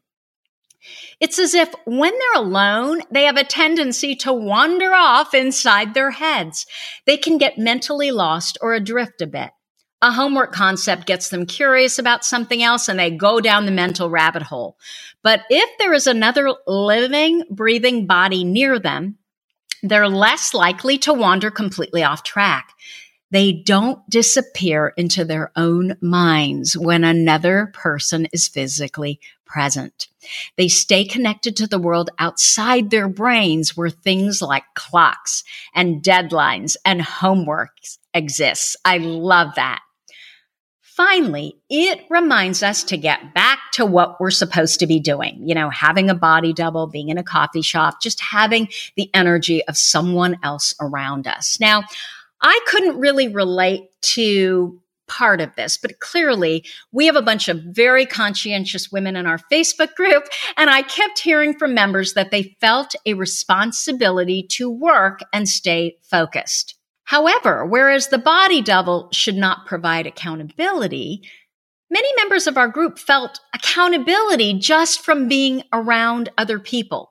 It's 1.19 1.37
as 1.39 1.53
if 1.53 1.73
when 1.85 2.13
they're 2.17 2.41
alone, 2.41 3.01
they 3.11 3.23
have 3.25 3.37
a 3.37 3.43
tendency 3.43 4.15
to 4.17 4.33
wander 4.33 4.93
off 4.93 5.33
inside 5.33 5.93
their 5.93 6.11
heads. 6.11 6.65
They 7.05 7.17
can 7.17 7.37
get 7.37 7.57
mentally 7.57 8.11
lost 8.11 8.57
or 8.61 8.73
adrift 8.73 9.21
a 9.21 9.27
bit 9.27 9.51
a 10.01 10.11
homework 10.11 10.53
concept 10.53 11.05
gets 11.05 11.29
them 11.29 11.45
curious 11.45 11.99
about 11.99 12.23
something 12.23 12.63
else 12.63 12.87
and 12.87 12.97
they 12.97 13.11
go 13.11 13.41
down 13.41 13.65
the 13.65 13.71
mental 13.71 14.09
rabbit 14.09 14.43
hole. 14.43 14.77
But 15.23 15.41
if 15.49 15.69
there 15.77 15.93
is 15.93 16.07
another 16.07 16.53
living, 16.65 17.43
breathing 17.49 18.07
body 18.07 18.43
near 18.43 18.79
them, 18.79 19.17
they're 19.83 20.09
less 20.09 20.53
likely 20.53 20.97
to 20.99 21.13
wander 21.13 21.51
completely 21.51 22.03
off 22.03 22.23
track. 22.23 22.73
They 23.31 23.51
don't 23.51 24.07
disappear 24.09 24.93
into 24.97 25.23
their 25.23 25.51
own 25.55 25.97
minds 26.01 26.75
when 26.75 27.03
another 27.03 27.71
person 27.73 28.27
is 28.33 28.47
physically 28.47 29.19
present. 29.45 30.07
They 30.57 30.67
stay 30.67 31.05
connected 31.05 31.55
to 31.57 31.67
the 31.67 31.79
world 31.79 32.09
outside 32.19 32.89
their 32.89 33.07
brains 33.07 33.75
where 33.75 33.89
things 33.89 34.41
like 34.41 34.63
clocks 34.75 35.43
and 35.73 36.03
deadlines 36.03 36.75
and 36.85 37.01
homework 37.01 37.71
exists. 38.13 38.75
I 38.85 38.97
love 38.97 39.55
that. 39.55 39.81
Finally, 40.81 41.55
it 41.69 42.01
reminds 42.09 42.61
us 42.61 42.83
to 42.83 42.97
get 42.97 43.33
back 43.33 43.59
to 43.71 43.85
what 43.85 44.19
we're 44.19 44.29
supposed 44.29 44.81
to 44.81 44.87
be 44.87 44.99
doing. 44.99 45.41
You 45.47 45.55
know, 45.55 45.69
having 45.69 46.09
a 46.09 46.13
body 46.13 46.51
double, 46.51 46.87
being 46.87 47.07
in 47.07 47.17
a 47.17 47.23
coffee 47.23 47.61
shop, 47.61 48.01
just 48.01 48.19
having 48.19 48.67
the 48.97 49.09
energy 49.13 49.65
of 49.67 49.77
someone 49.77 50.37
else 50.43 50.75
around 50.81 51.25
us. 51.25 51.57
Now, 51.57 51.83
I 52.41 52.59
couldn't 52.67 52.99
really 52.99 53.27
relate 53.27 53.89
to 54.01 54.81
part 55.07 55.41
of 55.41 55.53
this, 55.55 55.77
but 55.77 55.99
clearly 55.99 56.63
we 56.91 57.07
have 57.07 57.15
a 57.15 57.21
bunch 57.21 57.49
of 57.49 57.61
very 57.63 58.05
conscientious 58.05 58.91
women 58.91 59.15
in 59.15 59.25
our 59.25 59.39
Facebook 59.51 59.95
group. 59.95 60.25
And 60.55 60.69
I 60.69 60.83
kept 60.83 61.19
hearing 61.19 61.57
from 61.57 61.73
members 61.73 62.13
that 62.13 62.31
they 62.31 62.55
felt 62.61 62.95
a 63.05 63.15
responsibility 63.15 64.43
to 64.51 64.69
work 64.69 65.21
and 65.33 65.49
stay 65.49 65.97
focused. 66.03 66.75
However, 67.05 67.65
whereas 67.65 68.09
the 68.09 68.19
body 68.19 68.61
double 68.61 69.09
should 69.11 69.35
not 69.35 69.65
provide 69.65 70.05
accountability, 70.05 71.23
many 71.89 72.09
members 72.17 72.45
of 72.45 72.55
our 72.55 72.67
group 72.67 72.99
felt 72.99 73.39
accountability 73.53 74.53
just 74.59 75.01
from 75.01 75.27
being 75.27 75.63
around 75.73 76.29
other 76.37 76.59
people. 76.59 77.09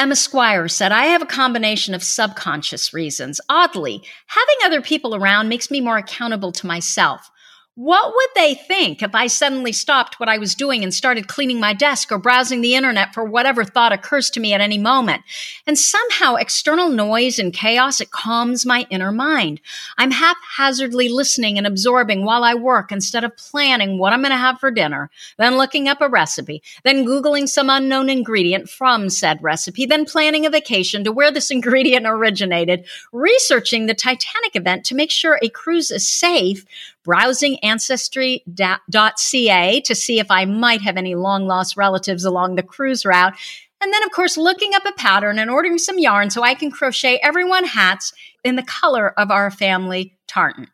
Emma 0.00 0.16
Squire 0.16 0.66
said, 0.66 0.92
I 0.92 1.04
have 1.04 1.20
a 1.20 1.26
combination 1.26 1.92
of 1.94 2.02
subconscious 2.02 2.94
reasons. 2.94 3.38
Oddly, 3.50 4.02
having 4.28 4.56
other 4.64 4.80
people 4.80 5.14
around 5.14 5.50
makes 5.50 5.70
me 5.70 5.78
more 5.78 5.98
accountable 5.98 6.52
to 6.52 6.66
myself. 6.66 7.30
What 7.76 8.12
would 8.12 8.30
they 8.34 8.54
think 8.54 9.00
if 9.00 9.14
I 9.14 9.28
suddenly 9.28 9.70
stopped 9.70 10.18
what 10.18 10.28
I 10.28 10.38
was 10.38 10.56
doing 10.56 10.82
and 10.82 10.92
started 10.92 11.28
cleaning 11.28 11.60
my 11.60 11.72
desk 11.72 12.10
or 12.10 12.18
browsing 12.18 12.62
the 12.62 12.74
internet 12.74 13.14
for 13.14 13.24
whatever 13.24 13.64
thought 13.64 13.92
occurs 13.92 14.28
to 14.30 14.40
me 14.40 14.52
at 14.52 14.60
any 14.60 14.76
moment? 14.76 15.22
And 15.68 15.78
somehow 15.78 16.34
external 16.34 16.90
noise 16.90 17.38
and 17.38 17.54
chaos, 17.54 18.00
it 18.00 18.10
calms 18.10 18.66
my 18.66 18.88
inner 18.90 19.12
mind. 19.12 19.60
I'm 19.96 20.10
haphazardly 20.10 21.08
listening 21.08 21.58
and 21.58 21.66
absorbing 21.66 22.24
while 22.24 22.42
I 22.42 22.54
work 22.54 22.90
instead 22.90 23.22
of 23.22 23.36
planning 23.36 23.98
what 23.98 24.12
I'm 24.12 24.22
going 24.22 24.32
to 24.32 24.36
have 24.36 24.58
for 24.58 24.72
dinner, 24.72 25.08
then 25.38 25.56
looking 25.56 25.86
up 25.86 26.00
a 26.00 26.08
recipe, 26.08 26.64
then 26.82 27.06
Googling 27.06 27.48
some 27.48 27.70
unknown 27.70 28.10
ingredient 28.10 28.68
from 28.68 29.08
said 29.08 29.38
recipe, 29.42 29.86
then 29.86 30.04
planning 30.04 30.44
a 30.44 30.50
vacation 30.50 31.04
to 31.04 31.12
where 31.12 31.30
this 31.30 31.50
ingredient 31.52 32.04
originated, 32.04 32.84
researching 33.12 33.86
the 33.86 33.94
Titanic 33.94 34.56
event 34.56 34.84
to 34.86 34.96
make 34.96 35.12
sure 35.12 35.38
a 35.40 35.48
cruise 35.48 35.92
is 35.92 36.06
safe, 36.06 36.66
browsing 37.04 37.58
ancestry.ca 37.60 39.80
to 39.80 39.94
see 39.94 40.18
if 40.18 40.30
I 40.30 40.44
might 40.44 40.82
have 40.82 40.96
any 40.96 41.14
long 41.14 41.46
lost 41.46 41.76
relatives 41.76 42.24
along 42.24 42.54
the 42.54 42.62
cruise 42.62 43.04
route. 43.04 43.34
And 43.82 43.92
then, 43.92 44.02
of 44.04 44.10
course, 44.10 44.36
looking 44.36 44.74
up 44.74 44.84
a 44.84 44.92
pattern 44.92 45.38
and 45.38 45.50
ordering 45.50 45.78
some 45.78 45.98
yarn 45.98 46.30
so 46.30 46.42
I 46.42 46.54
can 46.54 46.70
crochet 46.70 47.18
everyone 47.22 47.64
hats 47.64 48.12
in 48.44 48.56
the 48.56 48.62
color 48.62 49.18
of 49.18 49.30
our 49.30 49.50
family 49.50 50.18
tartan. 50.28 50.68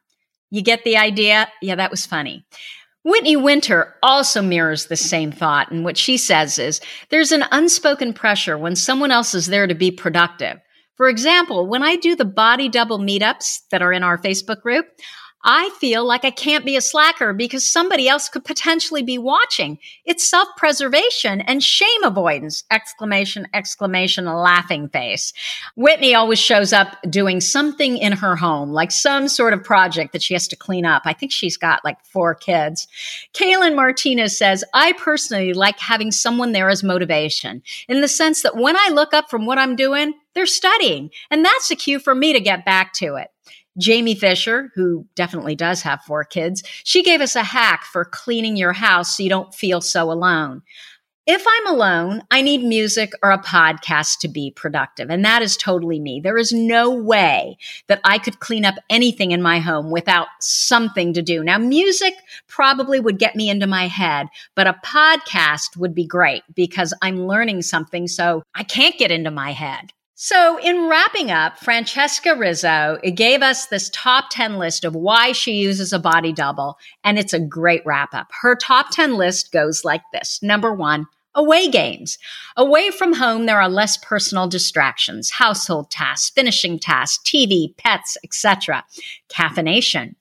You 0.50 0.62
get 0.62 0.84
the 0.84 0.96
idea? 0.96 1.48
Yeah, 1.62 1.76
that 1.76 1.90
was 1.90 2.06
funny. 2.06 2.44
Whitney 3.04 3.36
Winter 3.36 3.94
also 4.02 4.42
mirrors 4.42 4.86
the 4.86 4.96
same 4.96 5.30
thought. 5.30 5.70
And 5.70 5.84
what 5.84 5.96
she 5.96 6.16
says 6.16 6.58
is 6.58 6.80
there's 7.10 7.30
an 7.30 7.44
unspoken 7.52 8.12
pressure 8.12 8.58
when 8.58 8.74
someone 8.74 9.12
else 9.12 9.32
is 9.32 9.46
there 9.46 9.68
to 9.68 9.74
be 9.76 9.92
productive. 9.92 10.58
For 10.96 11.08
example, 11.08 11.68
when 11.68 11.84
I 11.84 11.96
do 11.96 12.16
the 12.16 12.24
body 12.24 12.68
double 12.68 12.98
meetups 12.98 13.60
that 13.70 13.82
are 13.82 13.92
in 13.92 14.02
our 14.02 14.18
Facebook 14.18 14.60
group, 14.60 14.86
I 15.44 15.70
feel 15.78 16.04
like 16.04 16.24
I 16.24 16.30
can't 16.30 16.64
be 16.64 16.76
a 16.76 16.80
slacker 16.80 17.32
because 17.32 17.70
somebody 17.70 18.08
else 18.08 18.28
could 18.28 18.44
potentially 18.44 19.02
be 19.02 19.16
watching. 19.16 19.78
It's 20.04 20.28
self 20.28 20.48
preservation 20.56 21.40
and 21.40 21.62
shame 21.62 22.02
avoidance! 22.02 22.64
Exclamation, 22.70 23.46
exclamation, 23.54 24.24
laughing 24.24 24.88
face. 24.88 25.32
Whitney 25.76 26.14
always 26.14 26.40
shows 26.40 26.72
up 26.72 26.96
doing 27.08 27.40
something 27.40 27.96
in 27.96 28.12
her 28.12 28.34
home, 28.34 28.72
like 28.72 28.90
some 28.90 29.28
sort 29.28 29.52
of 29.52 29.62
project 29.62 30.12
that 30.12 30.22
she 30.22 30.34
has 30.34 30.48
to 30.48 30.56
clean 30.56 30.84
up. 30.84 31.02
I 31.04 31.12
think 31.12 31.30
she's 31.30 31.56
got 31.56 31.84
like 31.84 32.04
four 32.04 32.34
kids. 32.34 32.88
Kaylin 33.32 33.76
Martinez 33.76 34.36
says, 34.36 34.64
I 34.74 34.92
personally 34.94 35.52
like 35.52 35.78
having 35.78 36.10
someone 36.10 36.52
there 36.52 36.70
as 36.70 36.82
motivation 36.82 37.62
in 37.88 38.00
the 38.00 38.08
sense 38.08 38.42
that 38.42 38.56
when 38.56 38.76
I 38.76 38.88
look 38.92 39.14
up 39.14 39.30
from 39.30 39.46
what 39.46 39.58
I'm 39.58 39.76
doing, 39.76 40.14
they're 40.34 40.46
studying. 40.46 41.10
And 41.30 41.44
that's 41.44 41.70
a 41.70 41.76
cue 41.76 41.98
for 41.98 42.14
me 42.14 42.32
to 42.32 42.40
get 42.40 42.64
back 42.64 42.92
to 42.94 43.14
it. 43.16 43.30
Jamie 43.78 44.14
Fisher, 44.14 44.70
who 44.74 45.06
definitely 45.14 45.54
does 45.54 45.82
have 45.82 46.02
four 46.02 46.24
kids, 46.24 46.62
she 46.84 47.02
gave 47.02 47.20
us 47.20 47.36
a 47.36 47.42
hack 47.42 47.84
for 47.84 48.04
cleaning 48.04 48.56
your 48.56 48.72
house 48.72 49.16
so 49.16 49.22
you 49.22 49.28
don't 49.28 49.54
feel 49.54 49.80
so 49.80 50.10
alone. 50.10 50.62
If 51.28 51.44
I'm 51.44 51.74
alone, 51.74 52.22
I 52.30 52.40
need 52.40 52.62
music 52.62 53.12
or 53.20 53.32
a 53.32 53.42
podcast 53.42 54.18
to 54.20 54.28
be 54.28 54.52
productive. 54.52 55.10
And 55.10 55.24
that 55.24 55.42
is 55.42 55.56
totally 55.56 55.98
me. 55.98 56.20
There 56.20 56.38
is 56.38 56.52
no 56.52 56.90
way 56.90 57.58
that 57.88 58.00
I 58.04 58.18
could 58.18 58.38
clean 58.38 58.64
up 58.64 58.76
anything 58.88 59.32
in 59.32 59.42
my 59.42 59.58
home 59.58 59.90
without 59.90 60.28
something 60.40 61.12
to 61.14 61.22
do. 61.22 61.42
Now, 61.42 61.58
music 61.58 62.14
probably 62.46 63.00
would 63.00 63.18
get 63.18 63.34
me 63.34 63.50
into 63.50 63.66
my 63.66 63.88
head, 63.88 64.28
but 64.54 64.68
a 64.68 64.80
podcast 64.84 65.76
would 65.76 65.96
be 65.96 66.06
great 66.06 66.44
because 66.54 66.94
I'm 67.02 67.26
learning 67.26 67.62
something. 67.62 68.06
So 68.06 68.44
I 68.54 68.62
can't 68.62 68.96
get 68.96 69.10
into 69.10 69.32
my 69.32 69.50
head. 69.50 69.92
So, 70.18 70.58
in 70.58 70.88
wrapping 70.88 71.30
up, 71.30 71.58
Francesca 71.58 72.34
Rizzo 72.34 72.98
gave 73.14 73.42
us 73.42 73.66
this 73.66 73.90
top 73.92 74.30
10 74.30 74.56
list 74.56 74.86
of 74.86 74.96
why 74.96 75.32
she 75.32 75.52
uses 75.52 75.92
a 75.92 75.98
body 75.98 76.32
double, 76.32 76.78
and 77.04 77.18
it's 77.18 77.34
a 77.34 77.38
great 77.38 77.82
wrap 77.84 78.14
up. 78.14 78.28
Her 78.40 78.56
top 78.56 78.86
10 78.90 79.18
list 79.18 79.52
goes 79.52 79.84
like 79.84 80.00
this 80.14 80.42
Number 80.42 80.72
one, 80.72 81.06
away 81.34 81.68
games. 81.68 82.16
Away 82.56 82.90
from 82.90 83.12
home, 83.12 83.44
there 83.44 83.60
are 83.60 83.68
less 83.68 83.98
personal 83.98 84.48
distractions, 84.48 85.32
household 85.32 85.90
tasks, 85.90 86.30
finishing 86.30 86.78
tasks, 86.78 87.22
TV, 87.22 87.76
pets, 87.76 88.16
etc. 88.24 88.86
Caffeination. 89.28 90.14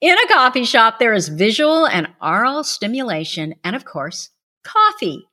In 0.00 0.16
a 0.16 0.28
coffee 0.28 0.64
shop, 0.64 0.98
there 0.98 1.12
is 1.12 1.28
visual 1.28 1.86
and 1.86 2.08
oral 2.22 2.64
stimulation, 2.64 3.54
and 3.62 3.76
of 3.76 3.84
course, 3.84 4.30
coffee. 4.64 5.28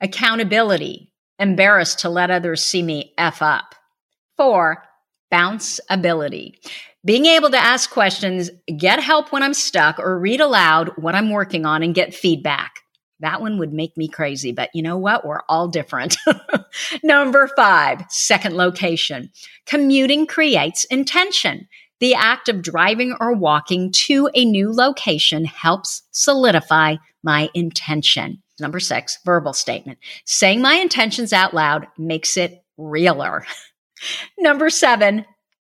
Accountability 0.00 1.12
embarrassed 1.38 2.00
to 2.00 2.08
let 2.08 2.30
others 2.30 2.64
see 2.64 2.82
me 2.82 3.12
F 3.18 3.42
up. 3.42 3.74
Four, 4.36 4.84
bounce 5.30 5.80
ability. 5.90 6.60
Being 7.04 7.26
able 7.26 7.50
to 7.50 7.58
ask 7.58 7.90
questions, 7.90 8.50
get 8.78 9.02
help 9.02 9.30
when 9.30 9.42
I'm 9.42 9.54
stuck, 9.54 9.98
or 9.98 10.18
read 10.18 10.40
aloud 10.40 10.90
what 10.96 11.14
I'm 11.14 11.30
working 11.30 11.66
on 11.66 11.82
and 11.82 11.94
get 11.94 12.14
feedback. 12.14 12.80
That 13.20 13.40
one 13.40 13.58
would 13.58 13.72
make 13.72 13.96
me 13.96 14.08
crazy, 14.08 14.52
but 14.52 14.70
you 14.74 14.82
know 14.82 14.96
what? 14.96 15.26
We're 15.26 15.42
all 15.48 15.68
different. 15.68 16.16
Number 17.02 17.48
five, 17.56 18.04
second 18.08 18.56
location. 18.56 19.30
Commuting 19.66 20.26
creates 20.26 20.84
intention. 20.84 21.68
The 22.00 22.14
act 22.14 22.48
of 22.48 22.62
driving 22.62 23.16
or 23.20 23.32
walking 23.32 23.92
to 23.92 24.28
a 24.34 24.44
new 24.44 24.72
location 24.72 25.44
helps 25.44 26.02
solidify 26.10 26.96
my 27.22 27.48
intention. 27.54 28.42
Number 28.60 28.80
six, 28.80 29.18
verbal 29.24 29.52
statement. 29.52 29.98
Saying 30.24 30.62
my 30.62 30.74
intentions 30.74 31.32
out 31.32 31.54
loud 31.54 31.86
makes 31.98 32.36
it 32.36 32.62
realer. 32.76 33.44
Number 34.38 34.70
seven, 34.70 35.24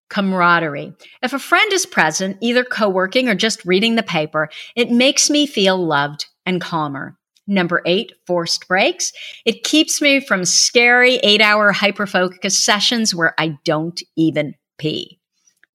camaraderie. 0.09 0.93
If 1.23 1.33
a 1.33 1.39
friend 1.39 1.73
is 1.73 1.87
present, 1.87 2.39
either 2.41 2.65
co 2.65 2.89
working 2.89 3.29
or 3.29 3.35
just 3.35 3.65
reading 3.65 3.97
the 3.97 4.03
paper, 4.03 4.49
it 4.77 4.91
makes 4.91 5.29
me 5.31 5.47
feel 5.47 5.85
loved 5.85 6.27
and 6.45 6.61
calmer. 6.61 7.17
Number 7.49 7.83
eight, 7.87 8.13
forced 8.27 8.67
breaks. 8.67 9.13
It 9.45 9.63
keeps 9.63 10.01
me 10.01 10.21
from 10.21 10.45
scary 10.45 11.17
eight 11.17 11.41
hour 11.41 11.73
hyperfocus 11.73 12.53
sessions 12.53 13.15
where 13.15 13.35
I 13.39 13.57
don't 13.65 14.01
even 14.17 14.55
pee. 14.79 15.21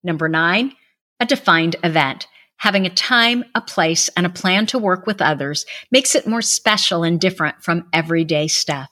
Number 0.03 0.27
nine, 0.27 0.73
a 1.19 1.25
defined 1.25 1.75
event. 1.83 2.27
Having 2.61 2.85
a 2.85 2.91
time, 2.91 3.43
a 3.55 3.61
place, 3.61 4.07
and 4.15 4.23
a 4.23 4.29
plan 4.29 4.67
to 4.67 4.77
work 4.77 5.07
with 5.07 5.19
others 5.19 5.65
makes 5.89 6.13
it 6.13 6.27
more 6.27 6.43
special 6.43 7.01
and 7.01 7.19
different 7.19 7.63
from 7.63 7.87
everyday 7.91 8.47
stuff. 8.47 8.87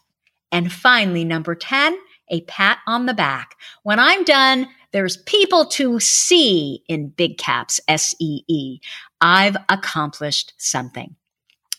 And 0.52 0.74
finally, 0.74 1.24
number 1.24 1.54
10, 1.54 1.96
a 2.30 2.42
pat 2.42 2.80
on 2.88 3.06
the 3.06 3.14
back. 3.14 3.54
When 3.84 4.00
I'm 4.00 4.24
done, 4.24 4.68
there's 4.92 5.18
people 5.18 5.66
to 5.66 6.00
see 6.00 6.84
in 6.88 7.10
big 7.10 7.38
caps, 7.38 7.80
S 7.88 8.16
E 8.20 8.42
E. 8.48 8.80
I've 9.22 9.58
accomplished 9.70 10.54
something 10.58 11.16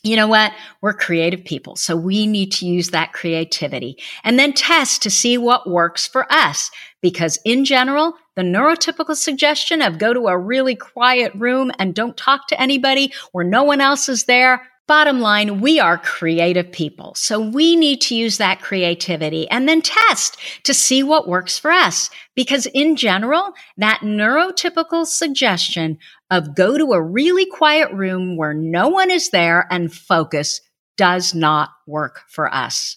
you 0.03 0.17
know 0.17 0.29
what? 0.29 0.53
We're 0.81 0.95
creative 0.95 1.45
people. 1.45 1.77
So 1.77 1.95
we 1.95 2.27
need 2.27 2.53
to 2.53 2.67
use 2.67 2.89
that 2.91 3.13
creativity 3.13 3.99
and 4.25 4.39
then 4.39 4.55
test 4.55 5.03
to 5.03 5.11
see 5.11 5.37
what 5.37 5.69
works 5.69 6.07
for 6.07 6.31
us. 6.33 6.71
Because 7.03 7.39
in 7.45 7.67
general, 7.67 8.15
the 8.35 8.43
neurotypical 8.43 9.15
suggestion 9.15 9.83
of 9.83 9.99
go 9.99 10.15
to 10.15 10.29
a 10.29 10.39
really 10.39 10.75
quiet 10.75 11.33
room 11.35 11.71
and 11.79 11.95
don't 11.95 12.17
talk 12.17 12.47
to 12.49 12.61
anybody 12.61 13.13
where 13.33 13.45
no 13.45 13.63
one 13.63 13.83
else 13.83 14.09
is 14.09 14.25
there. 14.25 14.67
Bottom 14.89 15.21
line, 15.21 15.61
we 15.61 15.79
are 15.79 15.99
creative 15.99 16.73
people. 16.73 17.15
So 17.15 17.39
we 17.39 17.77
need 17.77 18.01
to 18.03 18.17
use 18.17 18.39
that 18.39 18.61
creativity 18.61 19.49
and 19.51 19.69
then 19.69 19.83
test 19.83 20.37
to 20.65 20.75
see 20.75 21.03
what 21.03 21.29
works 21.29 21.59
for 21.59 21.71
us. 21.71 22.11
Because 22.35 22.67
in 22.67 22.97
general, 22.97 23.53
that 23.77 24.01
neurotypical 24.01 25.07
suggestion 25.07 25.99
of 26.31 26.55
go 26.55 26.79
to 26.79 26.93
a 26.93 27.03
really 27.03 27.47
quiet 27.47 27.90
room 27.93 28.37
where 28.37 28.55
no 28.55 28.88
one 28.88 29.11
is 29.11 29.31
there 29.31 29.66
and 29.71 29.93
focus 29.93 30.61
does 30.97 31.35
not 31.35 31.71
work 31.87 32.23
for 32.29 32.53
us. 32.53 32.97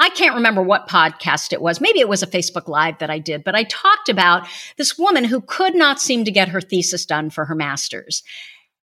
I 0.00 0.10
can't 0.10 0.36
remember 0.36 0.62
what 0.62 0.88
podcast 0.88 1.52
it 1.52 1.60
was. 1.60 1.80
Maybe 1.80 1.98
it 1.98 2.08
was 2.08 2.22
a 2.22 2.26
Facebook 2.26 2.68
Live 2.68 2.98
that 2.98 3.10
I 3.10 3.18
did, 3.18 3.42
but 3.42 3.56
I 3.56 3.64
talked 3.64 4.08
about 4.08 4.46
this 4.76 4.96
woman 4.96 5.24
who 5.24 5.40
could 5.40 5.74
not 5.74 6.00
seem 6.00 6.24
to 6.24 6.30
get 6.30 6.48
her 6.48 6.60
thesis 6.60 7.04
done 7.04 7.30
for 7.30 7.44
her 7.46 7.54
master's. 7.54 8.22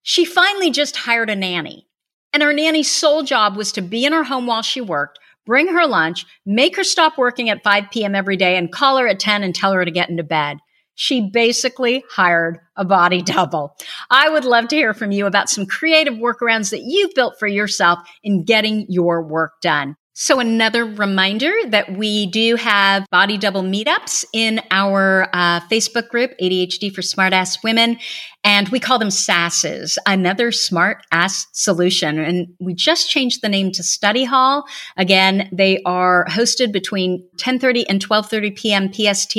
She 0.01 0.25
finally 0.25 0.71
just 0.71 0.95
hired 0.95 1.29
a 1.29 1.35
nanny, 1.35 1.87
and 2.33 2.41
her 2.41 2.53
nanny's 2.53 2.89
sole 2.89 3.21
job 3.21 3.55
was 3.55 3.71
to 3.73 3.81
be 3.81 4.03
in 4.05 4.13
her 4.13 4.23
home 4.23 4.47
while 4.47 4.63
she 4.63 4.81
worked, 4.81 5.19
bring 5.45 5.67
her 5.67 5.85
lunch, 5.85 6.25
make 6.45 6.75
her 6.75 6.83
stop 6.83 7.19
working 7.19 7.49
at 7.49 7.63
5 7.63 7.85
p.m. 7.91 8.15
every 8.15 8.35
day, 8.35 8.57
and 8.57 8.71
call 8.71 8.97
her 8.97 9.07
at 9.07 9.19
10 9.19 9.43
and 9.43 9.53
tell 9.53 9.73
her 9.73 9.85
to 9.85 9.91
get 9.91 10.09
into 10.09 10.23
bed. 10.23 10.57
She 10.95 11.29
basically 11.29 12.03
hired 12.09 12.59
a 12.75 12.85
body 12.85 13.21
double. 13.21 13.75
I 14.09 14.29
would 14.29 14.45
love 14.45 14.69
to 14.69 14.75
hear 14.75 14.93
from 14.93 15.11
you 15.11 15.25
about 15.25 15.49
some 15.49 15.65
creative 15.65 16.15
workarounds 16.15 16.71
that 16.71 16.83
you've 16.83 17.13
built 17.13 17.37
for 17.37 17.47
yourself 17.47 17.99
in 18.23 18.43
getting 18.43 18.85
your 18.89 19.21
work 19.21 19.61
done. 19.61 19.95
So, 20.17 20.39
another 20.39 20.85
reminder 20.85 21.53
that 21.67 21.97
we 21.97 22.27
do 22.27 22.55
have 22.55 23.05
body 23.11 23.37
double 23.37 23.63
meetups 23.63 24.23
in 24.31 24.61
our 24.71 25.27
uh, 25.33 25.59
Facebook 25.69 26.07
group, 26.07 26.31
ADHD 26.41 26.89
for 26.95 27.01
Smart 27.01 27.33
Ass 27.33 27.61
Women, 27.61 27.97
and 28.41 28.69
we 28.69 28.79
call 28.79 28.97
them 28.97 29.09
SASs, 29.09 29.97
another 30.05 30.53
smart 30.53 31.05
ass 31.11 31.47
solution. 31.51 32.17
And 32.17 32.47
we 32.61 32.73
just 32.73 33.09
changed 33.09 33.41
the 33.41 33.49
name 33.49 33.73
to 33.73 33.83
Study 33.83 34.23
Hall. 34.23 34.63
Again, 34.95 35.49
they 35.51 35.81
are 35.83 36.25
hosted 36.29 36.71
between 36.71 37.27
10:30 37.35 37.83
and 37.89 37.99
12:30 37.99 38.55
p.m. 38.55 38.93
PST 38.93 39.37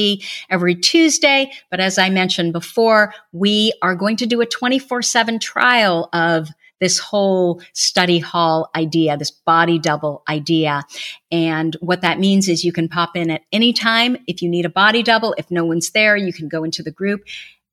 every 0.51 0.75
Tuesday. 0.75 1.53
But 1.71 1.81
as 1.81 1.97
I 1.97 2.11
mentioned 2.11 2.53
before, 2.53 3.15
we 3.33 3.73
are 3.81 3.95
going 3.95 4.19
to 4.19 4.27
do 4.27 4.43
a 4.43 4.47
24/7 4.47 5.41
trial 5.41 6.11
of 6.13 6.51
this 6.81 6.99
whole 6.99 7.61
study 7.73 8.19
hall 8.19 8.71
idea, 8.75 9.17
this 9.17 9.31
body 9.31 9.79
double 9.79 10.23
idea. 10.29 10.85
And 11.31 11.77
what 11.81 12.03
that 12.03 12.19
means 12.19 12.49
is 12.49 12.65
you 12.65 12.73
can 12.73 12.89
pop 12.89 13.17
in 13.17 13.31
at 13.31 13.43
any 13.53 13.73
time. 13.73 14.17
If 14.27 14.43
you 14.43 14.49
need 14.49 14.67
a 14.67 14.71
body 14.71 15.03
double, 15.03 15.35
if 15.39 15.51
no 15.51 15.65
one's 15.65 15.91
there, 15.91 16.17
you 16.17 16.33
can 16.33 16.49
go 16.49 16.65
into 16.65 16.83
the 16.83 16.91
group 16.91 17.23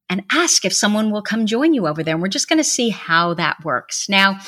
and 0.10 0.24
ask 0.32 0.66
if 0.66 0.74
someone 0.74 1.12
will 1.12 1.22
come 1.22 1.46
join 1.46 1.74
you 1.74 1.88
over 1.88 2.04
there. 2.04 2.14
And 2.14 2.22
we're 2.22 2.28
just 2.28 2.50
going 2.50 2.60
to 2.60 2.64
see 2.64 2.90
how 2.90 3.34
that 3.36 3.64
works. 3.64 4.08
Now, 4.10 4.40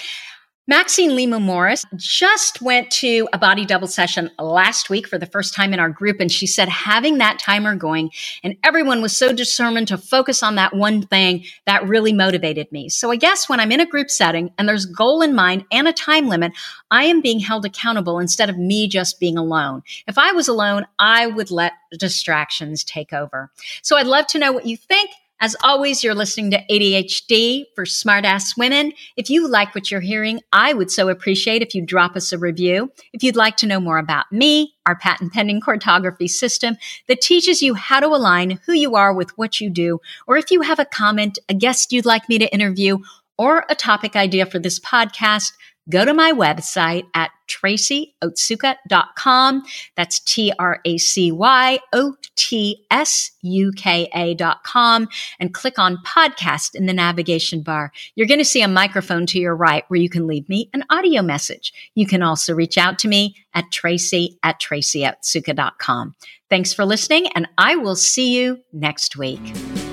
Maxine 0.67 1.15
Lima 1.15 1.39
Morris 1.39 1.86
just 1.95 2.60
went 2.60 2.89
to 2.89 3.28
a 3.32 3.38
body 3.38 3.67
double 3.67 3.88
session 3.88 4.32
last 4.39 4.89
week 4.89 5.08
for 5.08 5.19
the 5.19 5.28
first 5.28 5.54
time 5.54 5.75
in 5.75 5.80
our 5.80 5.89
group. 5.89 6.19
And 6.19 6.32
she 6.32 6.47
said 6.47 6.69
having 6.69 7.19
that 7.19 7.38
timer 7.38 7.75
going 7.75 8.10
and 8.43 8.56
everyone 8.63 8.99
was 8.99 9.15
so 9.15 9.32
determined 9.32 9.89
to 9.89 9.97
focus 9.99 10.41
on 10.41 10.56
that 10.56 10.75
one 10.75 11.04
thing 11.04 11.45
that 11.67 11.88
really 11.88 12.13
motivated 12.13 12.71
me. 12.71 12.89
So 12.89 13.12
I 13.12 13.15
guess 13.15 13.47
when 13.47 13.60
I'm 13.60 13.71
in 13.71 13.80
a 13.80 13.86
group 13.86 14.10
setting 14.10 14.49
and 14.58 14.67
there's 14.67 14.88
goal 14.88 15.21
in 15.21 15.36
mind 15.36 15.65
and 15.71 15.88
a 15.88 15.93
time 15.93 16.28
limit, 16.28 16.54
I 16.89 17.04
am 17.04 17.21
being 17.21 17.39
held 17.39 17.65
accountable 17.65 18.17
instead 18.17 18.49
of 18.49 18.58
me 18.58 18.88
just 18.88 19.19
being 19.19 19.38
alone. 19.38 19.84
If 20.08 20.17
I 20.17 20.32
was 20.32 20.47
alone, 20.47 20.88
I 20.97 21.28
would 21.28 21.51
let 21.51 21.73
distractions 21.99 22.84
take 22.84 23.13
over. 23.13 23.51
So 23.84 23.97
I'd 23.97 24.08
love 24.08 24.25
to 24.28 24.39
know 24.39 24.51
what 24.51 24.65
you 24.65 24.78
think. 24.78 25.12
As 25.45 25.55
always, 25.63 26.03
you're 26.03 26.15
listening 26.15 26.49
to 26.49 26.65
ADHD 26.71 27.65
for 27.75 27.86
smartass 27.86 28.58
women. 28.58 28.93
If 29.15 29.29
you 29.29 29.47
like 29.47 29.75
what 29.75 29.91
you're 29.91 30.01
hearing, 30.01 30.41
I 30.51 30.73
would 30.73 30.89
so 30.89 31.08
appreciate 31.08 31.62
if 31.62 31.75
you 31.75 31.86
drop 31.86 32.15
us 32.15 32.34
a 32.34 32.39
review. 32.39 32.91
If 33.13 33.21
you'd 33.21 33.36
like 33.36 33.55
to 33.58 33.67
know 33.67 33.79
more 33.79 33.99
about 33.99 34.31
me, 34.31 34.73
our 34.88 34.95
patent 34.95 35.34
pending 35.34 35.62
cartography 35.62 36.27
system 36.27 36.77
that 37.08 37.21
teaches 37.21 37.62
you 37.62 37.75
how 37.75 37.99
to 37.99 38.08
align 38.08 38.60
who 38.65 38.73
you 38.73 38.95
are 38.95 39.13
with 39.13 39.38
what 39.38 39.62
you 39.62 39.69
do, 39.69 39.99
or 40.25 40.36
if 40.36 40.49
you 40.49 40.62
have 40.62 40.79
a 40.79 40.86
comment, 40.86 41.38
a 41.47 41.53
guest 41.53 41.91
you'd 41.91 42.08
like 42.08 42.27
me 42.27 42.39
to 42.39 42.51
interview, 42.51 42.97
or 43.38 43.65
a 43.69 43.75
topic 43.75 44.15
idea 44.15 44.47
for 44.47 44.58
this 44.58 44.79
podcast, 44.79 45.51
go 45.89 46.06
to 46.06 46.13
my 46.13 46.32
website 46.32 47.08
at 47.13 47.32
tracyotsuka.com. 47.48 49.63
That's 49.95 50.19
T 50.19 50.52
R 50.58 50.80
A 50.84 50.98
C 50.98 51.32
Y 51.32 51.80
O 51.93 52.15
T 52.36 52.84
S 52.89 53.32
U 53.41 53.71
K 53.76 54.10
A.com 54.13 55.08
and 55.39 55.54
click 55.54 55.80
on 55.80 55.98
podcast 56.06 56.76
in 56.76 56.86
the 56.86 56.93
navigation 56.93 57.62
bar. 57.62 57.91
You're 58.15 58.28
going 58.28 58.39
to 58.39 58.45
see 58.45 58.62
a 58.62 58.67
microphone 58.67 59.26
to 59.28 59.39
your 59.39 59.56
right 59.56 59.86
where 59.88 60.00
you 60.00 60.10
can 60.10 60.28
leave 60.28 60.50
me 60.50 60.69
an 60.74 60.84
audio 60.89 61.21
message. 61.21 61.74
You 61.93 62.08
can 62.08 62.21
also 62.21 62.54
reach 62.54 62.78
out 62.78 63.00
to 63.00 63.08
me 63.08 63.36
at 63.54 63.71
tracy 63.71 64.38
at 64.43 64.60
tracyotsuka.com. 64.60 66.15
Thanks 66.50 66.74
for 66.74 66.86
listening, 66.86 67.28
and 67.36 67.48
I 67.58 67.76
will 67.76 67.95
see 67.95 68.38
you 68.38 68.60
next 68.71 69.17
week. 69.17 69.85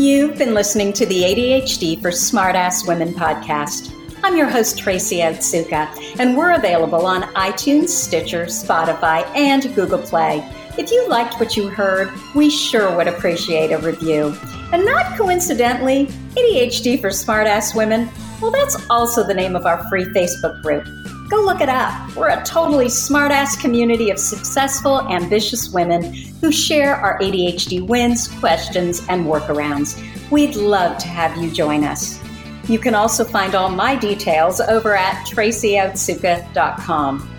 You've 0.00 0.38
been 0.38 0.54
listening 0.54 0.94
to 0.94 1.04
the 1.04 1.24
ADHD 1.24 2.00
for 2.00 2.08
Smartass 2.08 2.88
Women 2.88 3.12
podcast. 3.12 3.94
I'm 4.24 4.34
your 4.34 4.48
host, 4.48 4.78
Tracy 4.78 5.18
Otsuka, 5.18 6.18
and 6.18 6.38
we're 6.38 6.52
available 6.52 7.04
on 7.04 7.24
iTunes, 7.34 7.90
Stitcher, 7.90 8.46
Spotify, 8.46 9.26
and 9.36 9.62
Google 9.74 9.98
Play. 9.98 10.38
If 10.78 10.90
you 10.90 11.06
liked 11.06 11.38
what 11.38 11.54
you 11.54 11.68
heard, 11.68 12.10
we 12.34 12.48
sure 12.48 12.96
would 12.96 13.08
appreciate 13.08 13.72
a 13.72 13.78
review. 13.78 14.34
And 14.72 14.86
not 14.86 15.18
coincidentally, 15.18 16.06
ADHD 16.34 16.98
for 16.98 17.10
Smartass 17.10 17.76
Women, 17.76 18.08
well, 18.40 18.50
that's 18.50 18.82
also 18.88 19.22
the 19.22 19.34
name 19.34 19.54
of 19.54 19.66
our 19.66 19.86
free 19.90 20.06
Facebook 20.06 20.62
group. 20.62 20.88
Go 21.30 21.40
look 21.42 21.60
it 21.60 21.68
up. 21.68 22.16
We're 22.16 22.30
a 22.30 22.42
totally 22.42 22.86
smartass 22.86 23.60
community 23.60 24.10
of 24.10 24.18
successful, 24.18 25.08
ambitious 25.08 25.70
women 25.70 26.12
who 26.12 26.50
share 26.50 26.96
our 26.96 27.20
ADHD 27.20 27.86
wins, 27.86 28.26
questions, 28.40 29.06
and 29.08 29.26
workarounds. 29.26 29.96
We'd 30.32 30.56
love 30.56 30.98
to 30.98 31.06
have 31.06 31.36
you 31.36 31.48
join 31.48 31.84
us. 31.84 32.20
You 32.68 32.80
can 32.80 32.96
also 32.96 33.24
find 33.24 33.54
all 33.54 33.70
my 33.70 33.94
details 33.94 34.60
over 34.60 34.96
at 34.96 35.24
tracyotsuka.com. 35.24 37.36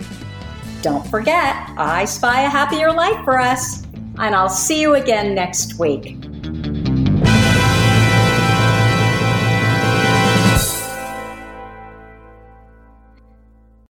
Don't 0.81 1.05
forget, 1.07 1.55
I 1.77 2.05
spy 2.05 2.43
a 2.43 2.49
happier 2.49 2.93
life 2.93 3.21
for 3.25 3.39
us, 3.39 3.83
and 4.19 4.33
I'll 4.33 4.47
see 4.47 4.79
you 4.79 4.95
again 4.95 5.35
next 5.35 5.77
week. 5.77 6.30